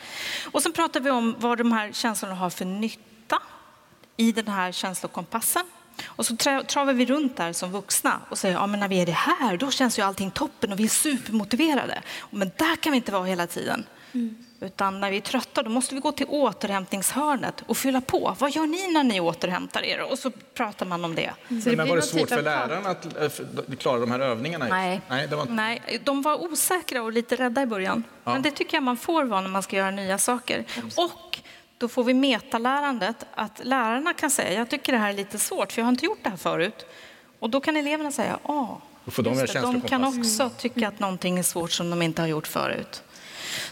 Och 0.51 0.63
sen 0.63 0.73
pratar 0.73 0.99
vi 0.99 1.09
om 1.09 1.35
vad 1.39 1.57
de 1.57 1.71
här 1.71 1.91
känslorna 1.91 2.35
har 2.35 2.49
för 2.49 2.65
nytta 2.65 3.41
i 4.17 4.31
den 4.31 4.47
här 4.47 4.71
känslokompassen. 4.71 5.63
Och 6.05 6.25
så 6.25 6.35
travar 6.67 6.93
vi 6.93 7.05
runt 7.05 7.37
där 7.37 7.53
som 7.53 7.71
vuxna 7.71 8.21
och 8.29 8.37
säger 8.37 8.55
ja, 8.55 8.67
men 8.67 8.79
när 8.79 8.87
vi 8.87 9.01
är 9.01 9.05
det 9.05 9.11
här, 9.11 9.57
då 9.57 9.71
känns 9.71 9.99
ju 9.99 10.03
allting 10.03 10.31
toppen 10.31 10.71
och 10.71 10.79
vi 10.79 10.83
är 10.83 10.87
supermotiverade. 10.87 12.01
Men 12.29 12.51
där 12.57 12.75
kan 12.75 12.91
vi 12.91 12.95
inte 12.95 13.11
vara 13.11 13.23
hela 13.23 13.47
tiden. 13.47 13.85
Mm. 14.13 14.45
Utan 14.59 14.99
när 14.99 15.11
vi 15.11 15.17
är 15.17 15.21
trötta 15.21 15.63
då 15.63 15.69
måste 15.69 15.95
vi 15.95 16.01
gå 16.01 16.11
till 16.11 16.25
återhämtningshörnet 16.29 17.63
och 17.67 17.77
fylla 17.77 18.01
på. 18.01 18.35
Vad 18.39 18.51
gör 18.51 18.65
ni 18.65 18.91
när 18.91 19.03
ni 19.03 19.19
återhämtar 19.19 19.83
er? 19.83 20.11
Och 20.11 20.19
så 20.19 20.31
pratar 20.53 20.85
man 20.85 21.05
om 21.05 21.15
det. 21.15 21.33
Mm. 21.49 21.61
Så 21.61 21.69
det 21.69 21.75
men 21.75 21.89
var 21.89 21.95
det 21.95 22.01
svårt 22.01 22.19
typ 22.19 22.29
för 22.29 22.41
lärarna 22.41 22.89
att 22.89 23.17
eh, 23.17 23.75
klara 23.79 23.99
de 23.99 24.11
här 24.11 24.19
övningarna? 24.19 24.67
Nej, 24.69 25.01
Nej, 25.07 25.27
det 25.27 25.35
var... 25.35 25.45
Nej 25.45 25.99
de 26.03 26.21
var 26.21 26.51
osäkra 26.51 27.03
och 27.03 27.11
lite 27.11 27.35
rädda 27.35 27.61
i 27.61 27.65
början. 27.65 28.03
Ja. 28.23 28.33
Men 28.33 28.41
det 28.41 28.51
tycker 28.51 28.77
jag 28.77 28.83
man 28.83 28.97
får 28.97 29.23
vara 29.23 29.41
när 29.41 29.49
man 29.49 29.63
ska 29.63 29.75
göra 29.75 29.91
nya 29.91 30.17
saker. 30.17 30.65
Och 30.95 31.39
då 31.77 31.87
får 31.87 32.03
vi 32.03 32.13
metalärandet 32.13 33.25
att 33.35 33.61
lärarna 33.63 34.13
kan 34.13 34.31
säga 34.31 34.59
jag 34.59 34.69
tycker 34.69 34.91
det 34.91 34.99
här 34.99 35.09
är 35.09 35.13
lite 35.13 35.39
svårt 35.39 35.71
för 35.71 35.81
jag 35.81 35.85
har 35.85 35.91
inte 35.91 36.05
gjort 36.05 36.19
det 36.23 36.29
här 36.29 36.37
förut. 36.37 36.85
Och 37.39 37.49
då 37.49 37.61
kan 37.61 37.77
eleverna 37.77 38.11
säga 38.11 38.39
ja, 38.43 38.81
de, 39.15 39.45
de 39.61 39.81
kan 39.81 40.03
också 40.03 40.49
tycka 40.49 40.87
att 40.87 40.99
någonting 40.99 41.39
är 41.39 41.43
svårt 41.43 41.71
som 41.71 41.89
de 41.89 42.01
inte 42.01 42.21
har 42.21 42.27
gjort 42.27 42.47
förut. 42.47 43.03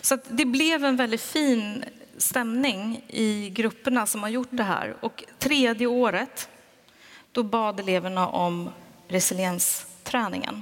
Så 0.01 0.17
det 0.29 0.45
blev 0.45 0.85
en 0.85 0.95
väldigt 0.95 1.21
fin 1.21 1.85
stämning 2.17 3.01
i 3.07 3.49
grupperna 3.49 4.05
som 4.05 4.23
har 4.23 4.29
gjort 4.29 4.47
det 4.51 4.63
här. 4.63 4.95
Och 5.01 5.23
tredje 5.39 5.87
året, 5.87 6.49
då 7.31 7.43
bad 7.43 7.79
eleverna 7.79 8.27
om 8.27 8.69
resiliensträningen. 9.07 10.61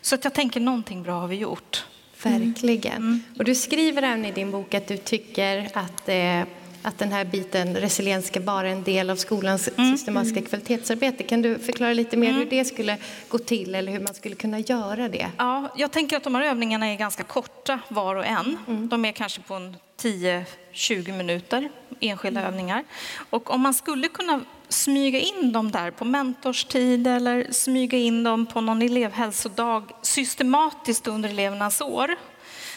Så 0.00 0.14
att 0.14 0.24
jag 0.24 0.34
tänker 0.34 0.60
någonting 0.60 1.02
bra 1.02 1.20
har 1.20 1.28
vi 1.28 1.36
gjort. 1.36 1.84
Verkligen. 2.22 2.96
Mm. 2.96 3.22
Och 3.38 3.44
du 3.44 3.54
skriver 3.54 4.02
även 4.02 4.24
i 4.24 4.32
din 4.32 4.50
bok 4.50 4.74
att 4.74 4.88
du 4.88 4.96
tycker 4.96 5.70
att 5.74 6.08
eh, 6.08 6.42
att 6.82 6.98
den 6.98 7.12
här 7.12 7.24
biten 7.24 7.76
resiliens 7.76 8.26
ska 8.26 8.40
vara 8.40 8.68
en 8.68 8.82
del 8.82 9.10
av 9.10 9.16
skolans 9.16 9.68
mm. 9.76 9.96
systematiska 9.96 10.42
kvalitetsarbete. 10.42 11.22
Kan 11.22 11.42
du 11.42 11.58
förklara 11.58 11.92
lite 11.92 12.16
mer 12.16 12.28
mm. 12.28 12.40
hur 12.40 12.50
det 12.50 12.64
skulle 12.64 12.96
gå 13.28 13.38
till 13.38 13.74
eller 13.74 13.92
hur 13.92 14.00
man 14.00 14.14
skulle 14.14 14.34
kunna 14.34 14.58
göra 14.58 15.08
det? 15.08 15.30
Ja, 15.36 15.68
jag 15.76 15.90
tänker 15.90 16.16
att 16.16 16.24
de 16.24 16.34
här 16.34 16.42
övningarna 16.42 16.86
är 16.86 16.96
ganska 16.96 17.22
korta 17.22 17.80
var 17.88 18.16
och 18.16 18.26
en. 18.26 18.58
Mm. 18.68 18.88
De 18.88 19.04
är 19.04 19.12
kanske 19.12 19.40
på 19.40 19.54
en 19.54 19.76
10-20 20.02 21.16
minuter, 21.16 21.68
enskilda 22.00 22.40
mm. 22.40 22.52
övningar. 22.52 22.84
Och 23.30 23.50
om 23.50 23.60
man 23.60 23.74
skulle 23.74 24.08
kunna 24.08 24.40
smyga 24.68 25.18
in 25.18 25.52
dem 25.52 25.70
där 25.70 25.90
på 25.90 26.04
mentorstid 26.04 27.06
eller 27.06 27.52
smyga 27.52 27.98
in 27.98 28.24
dem 28.24 28.46
på 28.46 28.60
någon 28.60 28.82
elevhälsodag 28.82 29.90
systematiskt 30.02 31.08
under 31.08 31.28
elevernas 31.28 31.80
år 31.80 32.16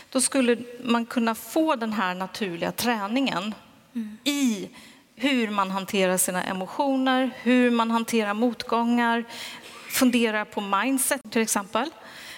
då 0.10 0.22
skulle 0.22 0.58
man 0.84 1.06
kunna 1.06 1.36
få 1.36 1.76
den 1.76 1.94
här 1.94 2.16
naturliga 2.16 2.72
träningen 2.72 3.54
mm. 3.94 4.18
i 4.24 4.70
hur 5.16 5.50
man 5.50 5.72
hanterar 5.72 6.18
sina 6.18 6.44
emotioner, 6.44 7.32
hur 7.42 7.72
man 7.72 7.92
hanterar 7.92 8.34
motgångar, 8.34 9.24
funderar 9.90 10.46
på 10.46 10.62
mindset 10.62 11.22
till 11.32 11.42
exempel. 11.42 11.90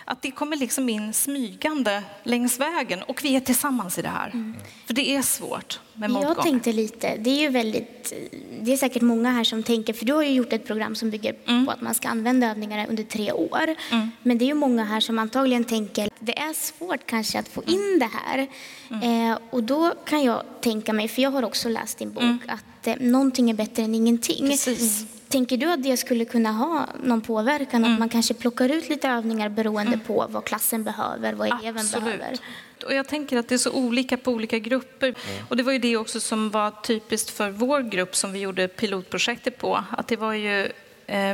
Att 0.06 0.22
det 0.22 0.32
kommer 0.32 0.58
liksom 0.58 0.90
in 0.90 1.14
smygande 1.14 2.04
längs 2.24 2.60
vägen 2.60 3.04
och 3.04 3.24
vi 3.24 3.36
är 3.36 3.40
tillsammans 3.40 3.98
i 3.98 4.02
det 4.02 4.08
här. 4.08 4.30
Mm. 4.30 4.56
För 4.86 4.94
det 4.94 5.16
är 5.16 5.22
svårt 5.22 5.80
med 5.94 6.10
motgångar. 6.10 6.36
Jag 6.36 6.44
tänkte 6.44 6.74
lite, 6.74 7.18
det 7.18 7.30
är 7.30 7.42
ju 7.42 7.50
väldigt, 7.50 8.14
det 8.62 8.74
är 8.74 8.78
säkert 8.78 9.02
många 9.02 9.32
här 9.32 9.44
som 9.44 9.64
tänker, 9.64 9.94
för 9.94 10.06
du 10.06 10.14
har 10.14 10.24
ju 10.24 10.30
gjort 10.30 10.54
ett 10.54 10.68
program 10.68 10.96
som 10.96 11.10
bygger 11.10 11.36
mm. 11.48 11.66
på 11.66 11.72
att 11.72 11.82
man 11.82 11.94
ska 11.94 12.08
använda 12.08 12.52
övningarna 12.52 12.86
under 12.86 13.04
tre 13.04 13.32
år. 13.32 13.76
Mm. 13.92 14.12
Men 14.24 14.38
det 14.38 14.46
är 14.46 14.48
ju 14.48 14.54
många 14.54 14.84
här 14.84 15.00
som 15.00 15.20
antagligen 15.20 15.64
tänker, 15.64 16.10
det 16.20 16.40
är 16.40 16.54
svårt 16.54 17.06
kanske 17.06 17.40
att 17.40 17.48
få 17.48 17.64
in 17.64 18.00
det 18.00 18.10
här. 18.14 18.48
Mm. 18.90 19.32
Eh, 19.32 19.38
och 19.50 19.64
då 19.64 19.94
kan 20.06 20.24
jag 20.24 20.44
tänka 20.62 20.94
mig, 20.94 21.08
för 21.08 21.22
jag 21.22 21.32
har 21.32 21.44
också 21.44 21.70
läst 21.70 21.98
din 21.98 22.14
bok, 22.14 22.24
mm. 22.24 22.40
att 22.48 22.88
eh, 22.88 22.96
någonting 23.00 23.50
är 23.50 23.54
bättre 23.54 23.84
än 23.84 23.96
ingenting. 23.96 24.50
Precis. 24.50 25.06
Tänker 25.34 25.58
du 25.58 25.72
att 25.72 25.84
det 25.84 25.98
skulle 25.98 26.26
kunna 26.26 26.52
ha 26.52 26.88
någon 27.04 27.22
påverkan? 27.22 27.82
Mm. 27.82 27.94
Att 27.94 28.00
man 28.00 28.10
kanske 28.10 28.34
plockar 28.34 28.70
ut 28.70 28.90
lite 28.90 29.10
övningar 29.10 29.50
beroende 29.50 29.94
mm. 29.94 30.00
på 30.00 30.28
vad 30.30 30.46
klassen 30.46 30.84
behöver, 30.84 31.34
vad 31.34 31.48
eleven 31.48 31.78
Absolut. 31.78 32.06
behöver? 32.06 32.38
Och 32.86 32.94
jag 32.94 33.08
tänker 33.08 33.38
att 33.38 33.48
det 33.48 33.56
är 33.56 33.60
så 33.60 33.72
olika 33.72 34.18
på 34.18 34.32
olika 34.32 34.60
grupper. 34.60 35.08
Mm. 35.08 35.46
Och 35.50 35.58
det 35.58 35.64
var 35.64 35.72
ju 35.72 35.80
det 35.80 35.98
också 35.98 36.20
som 36.20 36.50
var 36.50 36.72
typiskt 36.72 37.30
för 37.30 37.50
vår 37.50 37.82
grupp 37.82 38.16
som 38.16 38.32
vi 38.32 38.40
gjorde 38.40 38.68
pilotprojektet 38.68 39.58
på. 39.58 39.84
Att 39.90 40.08
det 40.08 40.16
var 40.16 40.34
ju 40.34 40.72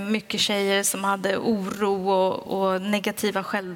mycket 0.02 0.40
tjejer 0.40 0.84
som 0.84 1.04
hade 1.04 1.38
oro 1.38 2.10
och, 2.10 2.62
och 2.62 2.82
negativa 2.82 3.44
själv, 3.44 3.76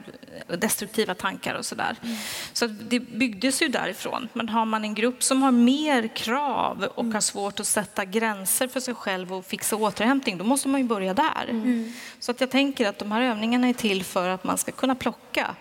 destruktiva 0.57 1.15
tankar 1.15 1.55
och 1.55 1.65
sådär. 1.65 1.95
Mm. 2.03 2.15
Så 2.53 2.67
det 2.67 2.99
byggdes 2.99 3.61
ju 3.61 3.67
därifrån. 3.67 4.27
Men 4.33 4.49
har 4.49 4.65
man 4.65 4.83
en 4.83 4.93
grupp 4.93 5.23
som 5.23 5.43
har 5.43 5.51
mer 5.51 6.07
krav 6.07 6.83
och 6.95 7.03
mm. 7.03 7.13
har 7.13 7.21
svårt 7.21 7.59
att 7.59 7.67
sätta 7.67 8.05
gränser 8.05 8.67
för 8.67 8.79
sig 8.79 8.93
själv 8.93 9.33
och 9.33 9.45
fixa 9.45 9.75
återhämtning, 9.75 10.37
då 10.37 10.43
måste 10.43 10.67
man 10.67 10.81
ju 10.81 10.87
börja 10.87 11.13
där. 11.13 11.45
Mm. 11.49 11.93
Så 12.19 12.31
att 12.31 12.41
jag 12.41 12.49
tänker 12.49 12.89
att 12.89 12.99
de 12.99 13.11
här 13.11 13.21
övningarna 13.21 13.67
är 13.67 13.73
till 13.73 14.03
för 14.03 14.29
att 14.29 14.43
man 14.43 14.57
ska 14.57 14.71
kunna 14.71 14.95
plocka. 14.95 15.55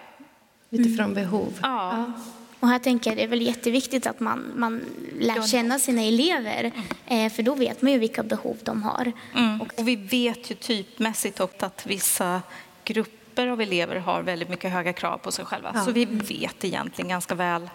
Utifrån 0.70 1.14
behov. 1.14 1.58
Ja. 1.62 1.92
ja. 1.92 2.12
Och 2.62 2.68
här 2.68 2.78
tänker 2.78 3.10
jag 3.10 3.16
det 3.16 3.22
är 3.22 3.28
väl 3.28 3.42
jätteviktigt 3.42 4.06
att 4.06 4.20
man, 4.20 4.52
man 4.56 4.84
lär 5.18 5.46
känna 5.46 5.78
sina 5.78 6.02
elever, 6.02 6.72
mm. 7.06 7.26
eh, 7.26 7.32
för 7.32 7.42
då 7.42 7.54
vet 7.54 7.82
man 7.82 7.92
ju 7.92 7.98
vilka 7.98 8.22
behov 8.22 8.56
de 8.62 8.82
har. 8.82 9.12
Mm. 9.34 9.60
Och, 9.60 9.68
och 9.76 9.88
vi 9.88 9.96
vet 9.96 10.50
ju 10.50 10.54
typmässigt 10.54 11.40
också 11.40 11.66
att 11.66 11.86
vissa 11.86 12.42
grupper 12.84 13.46
av 13.46 13.60
elever 13.60 13.96
har 13.96 14.22
väldigt 14.22 14.48
mycket 14.48 14.72
höga 14.72 14.92
krav 14.92 15.18
på 15.18 15.32
sig 15.32 15.44
själva. 15.44 15.72
Ja. 15.74 15.84
Så 15.84 15.92
vi 15.92 16.04
vet 16.04 16.64
egentligen 16.64 17.08
ganska 17.08 17.34
väl 17.34 17.70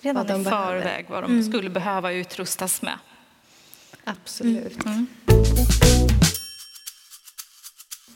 redan 0.00 0.26
vad 0.26 0.40
i 0.40 0.44
förväg 0.44 1.06
vad 1.08 1.22
de 1.22 1.30
mm. 1.30 1.44
skulle 1.44 1.70
behöva 1.70 2.12
utrustas 2.12 2.82
med. 2.82 2.98
Absolut. 4.04 4.84
Mm. 4.84 5.06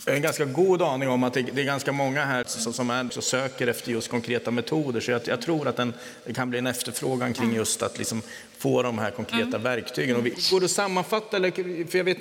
Jag 0.08 0.12
har 0.12 0.16
en 0.16 0.22
ganska 0.22 0.44
god 0.44 0.82
aning 0.82 1.08
om 1.08 1.24
att 1.24 1.34
det, 1.34 1.40
är 1.40 1.64
ganska 1.64 1.92
många 1.92 2.24
här 2.24 2.44
som, 2.46 2.90
är, 2.90 3.10
som 3.10 3.22
söker 3.22 3.66
efter 3.66 3.92
just 3.92 4.08
konkreta 4.08 4.50
metoder. 4.50 5.00
Så 5.00 5.10
jag, 5.10 5.20
jag 5.24 5.42
tror 5.42 5.68
att 5.68 5.76
den, 5.76 5.94
det 6.24 6.34
kan 6.34 6.50
bli 6.50 6.58
en 6.58 6.66
efterfrågan 6.66 7.32
kring 7.34 7.54
just 7.54 7.82
att 7.82 7.98
liksom 7.98 8.22
få 8.58 8.82
de 8.82 8.98
här 8.98 9.10
konkreta 9.10 9.42
mm. 9.42 9.62
verktygen. 9.62 10.16
Och 10.16 10.26
vi, 10.26 10.30
går 10.50 10.60
det 10.60 10.64
att 10.64 10.70
sammanfatta, 10.70 11.36
eller, 11.36 11.50
för 11.90 11.98
jag 11.98 12.04
vet, 12.04 12.18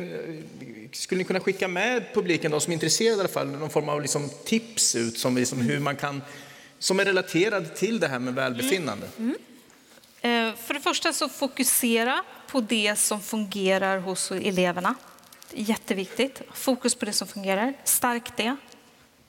skulle 0.92 1.18
ni 1.18 1.24
kunna 1.24 1.40
skicka 1.40 1.68
med 1.68 2.04
publiken 2.14 2.52
då, 2.52 2.60
som 2.60 2.72
är 2.72 2.74
intresserade 2.74 3.18
i 3.18 3.20
alla 3.20 3.30
fall, 3.30 3.48
någon 3.48 3.70
form 3.70 3.90
av 3.90 4.02
liksom 4.02 4.30
tips 4.46 4.96
ut 4.96 5.18
som, 5.18 5.38
liksom, 5.38 5.62
hur 5.62 5.80
man 5.80 5.96
kan, 5.96 6.22
som 6.80 7.00
är 7.00 7.06
relaterad 7.06 7.76
till 7.76 8.00
det 8.00 8.08
här 8.08 8.20
med 8.20 8.34
välbefinnande? 8.34 9.08
Mm. 9.18 9.36
Mm. 10.22 10.54
För 10.58 10.74
det 10.74 10.80
första 10.80 11.14
så 11.14 11.30
fokusera 11.30 12.24
på 12.48 12.62
det 12.62 13.00
som 13.00 13.22
fungerar 13.22 14.00
hos 14.00 14.32
eleverna. 14.32 14.96
Jätteviktigt. 15.54 16.42
Fokus 16.54 16.96
på 16.96 17.06
det 17.06 17.14
som 17.14 17.28
fungerar. 17.28 17.74
Stark 17.84 18.38
det. 18.38 18.56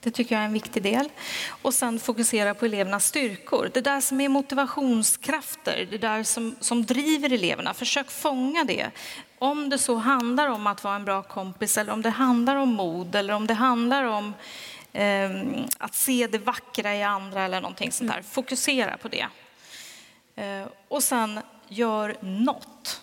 Det 0.01 0.11
tycker 0.11 0.35
jag 0.35 0.43
är 0.43 0.47
en 0.47 0.53
viktig 0.53 0.83
del. 0.83 1.09
Och 1.63 1.75
sen 1.75 2.01
fokusera 2.01 2.55
på 2.55 2.65
elevernas 2.65 3.07
styrkor. 3.07 3.71
Det 3.75 3.81
där 3.81 4.01
som 4.01 4.21
är 4.21 4.29
motivationskrafter, 4.29 5.89
det 5.91 5.99
där 5.99 6.23
som, 6.23 6.57
som 6.61 6.85
driver 6.85 7.33
eleverna. 7.33 7.75
Försök 7.75 8.11
fånga 8.11 8.65
det. 8.65 8.91
Om 9.39 9.69
det 9.69 9.79
så 9.79 9.95
handlar 9.95 10.49
om 10.49 10.67
att 10.67 10.85
vara 10.85 10.97
en 10.97 11.05
bra 11.05 11.23
kompis 11.23 11.79
eller 11.79 11.93
om 11.93 12.03
det 12.03 12.11
handlar 12.11 12.57
om 12.57 12.69
mod 12.69 13.15
eller 13.15 13.35
om 13.35 13.47
det 13.47 13.55
handlar 13.55 14.05
om 14.05 14.35
eh, 14.93 15.31
att 15.79 15.95
se 15.95 16.27
det 16.27 16.39
vackra 16.39 16.97
i 16.97 17.03
andra 17.03 17.43
eller 17.43 17.61
någonting 17.61 17.93
sånt 17.93 18.11
där. 18.11 18.23
Fokusera 18.23 18.97
på 18.97 19.09
det. 19.09 19.27
Eh, 20.37 20.67
och 20.89 21.03
sen 21.03 21.41
gör 21.69 22.17
något 22.21 23.03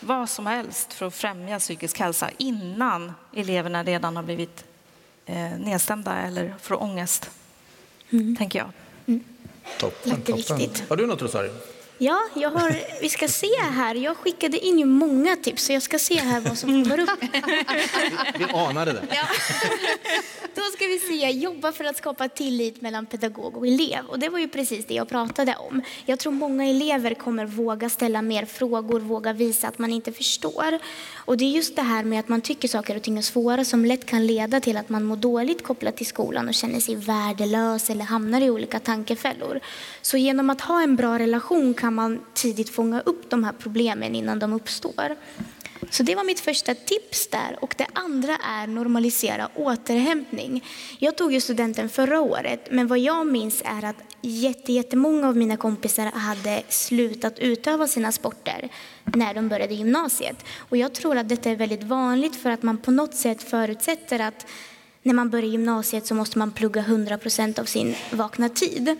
vad 0.00 0.30
som 0.30 0.46
helst 0.46 0.92
för 0.92 1.06
att 1.06 1.14
främja 1.14 1.58
psykisk 1.58 1.98
hälsa 1.98 2.30
innan 2.38 3.12
eleverna 3.34 3.82
redan 3.84 4.16
har 4.16 4.22
blivit 4.22 4.64
eh, 5.26 5.36
nedstämda 5.58 6.14
eller 6.18 6.54
får 6.62 6.82
ångest, 6.82 7.30
mm. 8.10 8.36
tänker 8.36 8.58
jag. 8.58 8.68
Mm. 9.06 9.24
Toppen, 9.78 10.22
toppen. 10.22 10.60
Har 10.88 10.96
du 10.96 11.06
något, 11.06 11.22
Rosario? 11.22 11.50
Ja, 11.98 12.28
jag 12.34 12.50
har, 12.50 13.00
vi 13.00 13.08
ska 13.08 13.28
se 13.28 13.60
här. 13.60 13.94
Jag 13.94 14.16
skickade 14.16 14.58
in 14.58 14.78
ju 14.78 14.84
många 14.84 15.36
tips, 15.36 15.64
så 15.64 15.72
jag 15.72 15.82
ska 15.82 15.98
se 15.98 16.20
här 16.20 16.40
vad 16.40 16.58
som 16.58 16.84
kommer 16.84 17.00
upp. 17.00 17.22
Vi, 17.22 18.44
vi 18.44 18.44
anade 18.44 18.92
det. 18.92 19.02
Ja. 19.10 19.26
Då 20.56 20.62
ska 20.62 20.86
vi 20.86 20.98
se, 20.98 21.30
jobba 21.30 21.72
för 21.72 21.84
att 21.84 21.96
skapa 21.96 22.28
tillit 22.28 22.82
mellan 22.82 23.06
pedagog 23.06 23.56
och 23.56 23.66
elev. 23.66 24.06
Och 24.08 24.18
det 24.18 24.28
var 24.28 24.38
ju 24.38 24.48
precis 24.48 24.86
det 24.86 24.94
jag 24.94 25.08
pratade 25.08 25.54
om. 25.56 25.82
Jag 26.06 26.18
tror 26.18 26.32
många 26.32 26.66
elever 26.66 27.14
kommer 27.14 27.46
våga 27.46 27.88
ställa 27.88 28.22
mer 28.22 28.44
frågor, 28.44 29.00
våga 29.00 29.32
visa 29.32 29.68
att 29.68 29.78
man 29.78 29.90
inte 29.90 30.12
förstår. 30.12 30.78
Och 31.14 31.36
det 31.36 31.44
är 31.44 31.50
just 31.50 31.76
det 31.76 31.82
här 31.82 32.04
med 32.04 32.20
att 32.20 32.28
man 32.28 32.40
tycker 32.40 32.68
saker 32.68 32.96
och 32.96 33.02
ting 33.02 33.18
är 33.18 33.22
svåra 33.22 33.64
som 33.64 33.84
lätt 33.84 34.06
kan 34.06 34.26
leda 34.26 34.60
till 34.60 34.76
att 34.76 34.88
man 34.88 35.04
mår 35.04 35.16
dåligt 35.16 35.62
kopplat 35.64 35.96
till 35.96 36.06
skolan 36.06 36.48
och 36.48 36.54
känner 36.54 36.80
sig 36.80 36.94
värdelös 36.94 37.90
eller 37.90 38.04
hamnar 38.04 38.40
i 38.40 38.50
olika 38.50 38.78
tankefällor. 38.78 39.60
Så 40.02 40.16
genom 40.16 40.50
att 40.50 40.60
ha 40.60 40.82
en 40.82 40.96
bra 40.96 41.18
relation 41.18 41.74
kan 41.74 41.94
man 41.94 42.20
tidigt 42.34 42.70
fånga 42.70 43.00
upp 43.00 43.30
de 43.30 43.44
här 43.44 43.52
problemen 43.52 44.14
innan 44.14 44.38
de 44.38 44.52
uppstår. 44.52 45.16
Så 45.90 46.02
det 46.02 46.14
var 46.14 46.24
mitt 46.24 46.40
första 46.40 46.74
tips 46.74 47.26
där. 47.26 47.58
Och 47.60 47.74
det 47.78 47.86
andra 47.92 48.36
är 48.36 48.66
normalisera 48.66 49.48
återhämtning. 49.54 50.64
Jag 50.98 51.16
tog 51.16 51.32
ju 51.32 51.40
studenten 51.40 51.88
förra 51.88 52.20
året, 52.20 52.68
men 52.70 52.86
vad 52.86 52.98
jag 52.98 53.26
minns 53.26 53.62
är 53.64 53.84
att 53.84 53.96
jättemånga 54.22 55.28
av 55.28 55.36
mina 55.36 55.56
kompisar 55.56 56.06
hade 56.06 56.62
slutat 56.68 57.38
utöva 57.38 57.88
sina 57.88 58.12
sporter 58.12 58.68
när 59.04 59.34
de 59.34 59.48
började 59.48 59.74
gymnasiet. 59.74 60.44
Och 60.58 60.76
jag 60.76 60.94
tror 60.94 61.16
att 61.16 61.28
detta 61.28 61.50
är 61.50 61.56
väldigt 61.56 61.82
vanligt 61.82 62.36
för 62.36 62.50
att 62.50 62.62
man 62.62 62.78
på 62.78 62.90
något 62.90 63.14
sätt 63.14 63.42
förutsätter 63.42 64.18
att 64.18 64.46
när 65.06 65.14
man 65.14 65.30
börjar 65.30 65.48
gymnasiet 65.48 66.06
så 66.06 66.14
måste 66.14 66.38
man 66.38 66.50
plugga 66.50 66.80
100 66.80 67.18
procent 67.18 67.58
av 67.58 67.64
sin 67.64 67.94
vakna 68.10 68.48
tid. 68.48 68.96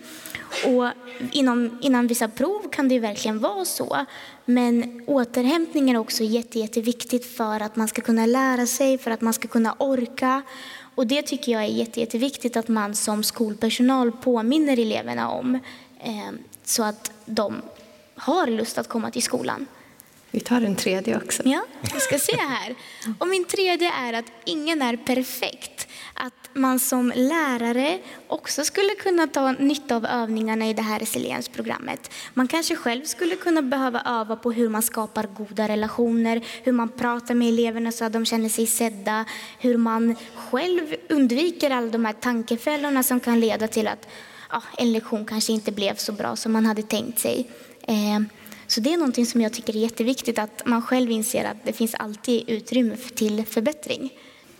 Och 0.65 0.89
inom, 1.31 1.77
innan 1.81 2.07
vissa 2.07 2.27
prov 2.27 2.69
kan 2.71 2.87
det 2.87 2.99
verkligen 2.99 3.39
vara 3.39 3.65
så. 3.65 4.05
Men 4.45 5.03
återhämtning 5.07 5.89
är 5.89 5.97
också 5.97 6.23
jätte, 6.23 6.59
jätteviktigt 6.59 7.25
för 7.25 7.59
att 7.59 7.75
man 7.75 7.87
ska 7.87 8.01
kunna 8.01 8.25
lära 8.25 8.67
sig, 8.67 8.97
för 8.97 9.11
att 9.11 9.21
man 9.21 9.33
ska 9.33 9.47
kunna 9.47 9.75
orka. 9.77 10.41
Och 10.95 11.07
det 11.07 11.21
tycker 11.21 11.51
jag 11.51 11.63
är 11.63 11.67
jätte, 11.67 11.99
jätteviktigt 11.99 12.57
att 12.57 12.67
man 12.67 12.95
som 12.95 13.23
skolpersonal 13.23 14.11
påminner 14.11 14.79
eleverna 14.79 15.29
om 15.29 15.55
eh, 16.03 16.31
så 16.63 16.83
att 16.83 17.11
de 17.25 17.61
har 18.15 18.47
lust 18.47 18.77
att 18.77 18.87
komma 18.87 19.11
till 19.11 19.23
skolan. 19.23 19.65
Vi 20.31 20.39
tar 20.39 20.61
en 20.61 20.75
tredje 20.75 21.17
också. 21.17 21.43
Ja, 21.45 21.65
vi 21.93 21.99
ska 21.99 22.19
se 22.19 22.37
här. 22.37 22.75
Och 23.19 23.27
min 23.27 23.45
tredje 23.45 23.91
är 23.93 24.13
att 24.13 24.25
ingen 24.45 24.81
är 24.81 24.97
perfekt. 24.97 25.76
Att 26.13 26.49
man 26.53 26.79
som 26.79 27.13
lärare 27.15 27.99
också 28.27 28.63
skulle 28.63 28.95
kunna 28.95 29.27
ta 29.27 29.51
nytta 29.51 29.95
av 29.95 30.05
övningarna 30.05 30.69
i 30.69 30.73
det 30.73 30.81
här 30.81 30.99
resiliensprogrammet. 30.99 32.11
Man 32.33 32.47
kanske 32.47 32.75
själv 32.75 33.05
skulle 33.05 33.35
kunna 33.35 33.61
behöva 33.61 34.01
öva 34.05 34.35
på 34.35 34.51
hur 34.51 34.69
man 34.69 34.81
skapar 34.81 35.23
goda 35.23 35.67
relationer, 35.67 36.41
hur 36.63 36.71
man 36.71 36.89
pratar 36.89 37.35
med 37.35 37.47
eleverna 37.47 37.91
så 37.91 38.05
att 38.05 38.13
de 38.13 38.25
känner 38.25 38.49
sig 38.49 38.67
sedda, 38.67 39.25
hur 39.59 39.77
man 39.77 40.15
själv 40.35 40.95
undviker 41.09 41.69
alla 41.69 41.91
de 41.91 42.05
här 42.05 42.13
tankefällorna 42.13 43.03
som 43.03 43.19
kan 43.19 43.39
leda 43.39 43.67
till 43.67 43.87
att 43.87 44.07
ja, 44.51 44.63
en 44.77 44.91
lektion 44.91 45.25
kanske 45.25 45.53
inte 45.53 45.71
blev 45.71 45.95
så 45.95 46.11
bra 46.11 46.35
som 46.35 46.51
man 46.51 46.65
hade 46.65 46.81
tänkt 46.81 47.19
sig. 47.19 47.49
Eh, 47.81 48.19
så 48.67 48.81
det 48.81 48.93
är 48.93 48.97
någonting 48.97 49.25
som 49.25 49.41
jag 49.41 49.53
tycker 49.53 49.75
är 49.75 49.79
jätteviktigt, 49.79 50.39
att 50.39 50.65
man 50.65 50.81
själv 50.81 51.11
inser 51.11 51.45
att 51.45 51.57
det 51.63 51.73
finns 51.73 51.95
alltid 51.95 52.49
utrymme 52.49 52.97
till 53.15 53.45
förbättring. 53.45 54.11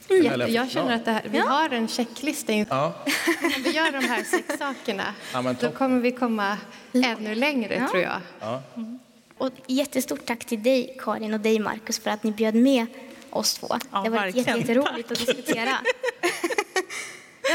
Mm. 0.09 0.53
Jag 0.53 0.71
känner 0.71 0.95
att 0.95 1.05
här, 1.05 1.21
vi 1.31 1.37
ja. 1.37 1.45
har 1.45 1.69
en 1.69 1.87
checklista. 1.87 2.53
Ja. 2.53 2.93
Om 3.43 3.63
vi 3.63 3.71
gör 3.71 3.91
de 3.91 4.07
här 4.07 4.23
sex 4.23 4.59
sakerna, 4.59 5.13
ja, 5.33 5.55
då 5.61 5.71
kommer 5.71 5.99
vi 5.99 6.11
komma 6.11 6.57
ännu 6.93 7.35
längre, 7.35 7.75
ja. 7.75 7.87
tror 7.87 8.03
jag. 8.03 8.21
Ja. 8.39 8.61
Mm. 8.75 8.99
Och 9.37 9.51
jättestort 9.67 10.25
tack 10.25 10.45
till 10.45 10.63
dig, 10.63 10.97
Karin, 10.99 11.33
och 11.33 11.39
dig, 11.39 11.59
Markus, 11.59 11.99
för 11.99 12.09
att 12.09 12.23
ni 12.23 12.31
bjöd 12.31 12.55
med 12.55 12.85
oss 13.29 13.53
två. 13.53 13.67
Ja, 13.69 13.77
det 13.91 13.97
har 13.97 14.09
varit 14.09 14.35
jätteroligt 14.35 15.11
att 15.11 15.17
diskutera. 15.17 15.69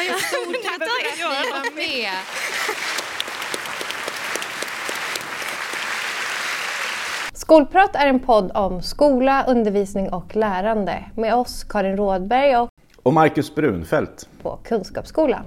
ja, 0.08 0.18
stort 0.18 0.62
tack 0.64 0.78
för 0.78 0.84
att 0.84 1.16
ni 1.44 1.50
var 1.50 1.74
med. 1.74 2.12
Skolprat 7.52 7.96
är 7.96 8.06
en 8.06 8.20
podd 8.20 8.50
om 8.54 8.82
skola, 8.82 9.44
undervisning 9.48 10.12
och 10.12 10.36
lärande 10.36 11.04
med 11.16 11.34
oss 11.34 11.64
Karin 11.64 11.96
Rådberg 11.96 12.56
och, 12.56 12.68
och 13.02 13.12
Marcus 13.12 13.54
Brunfeldt 13.54 14.28
på 14.42 14.58
Kunskapsskolan. 14.64 15.44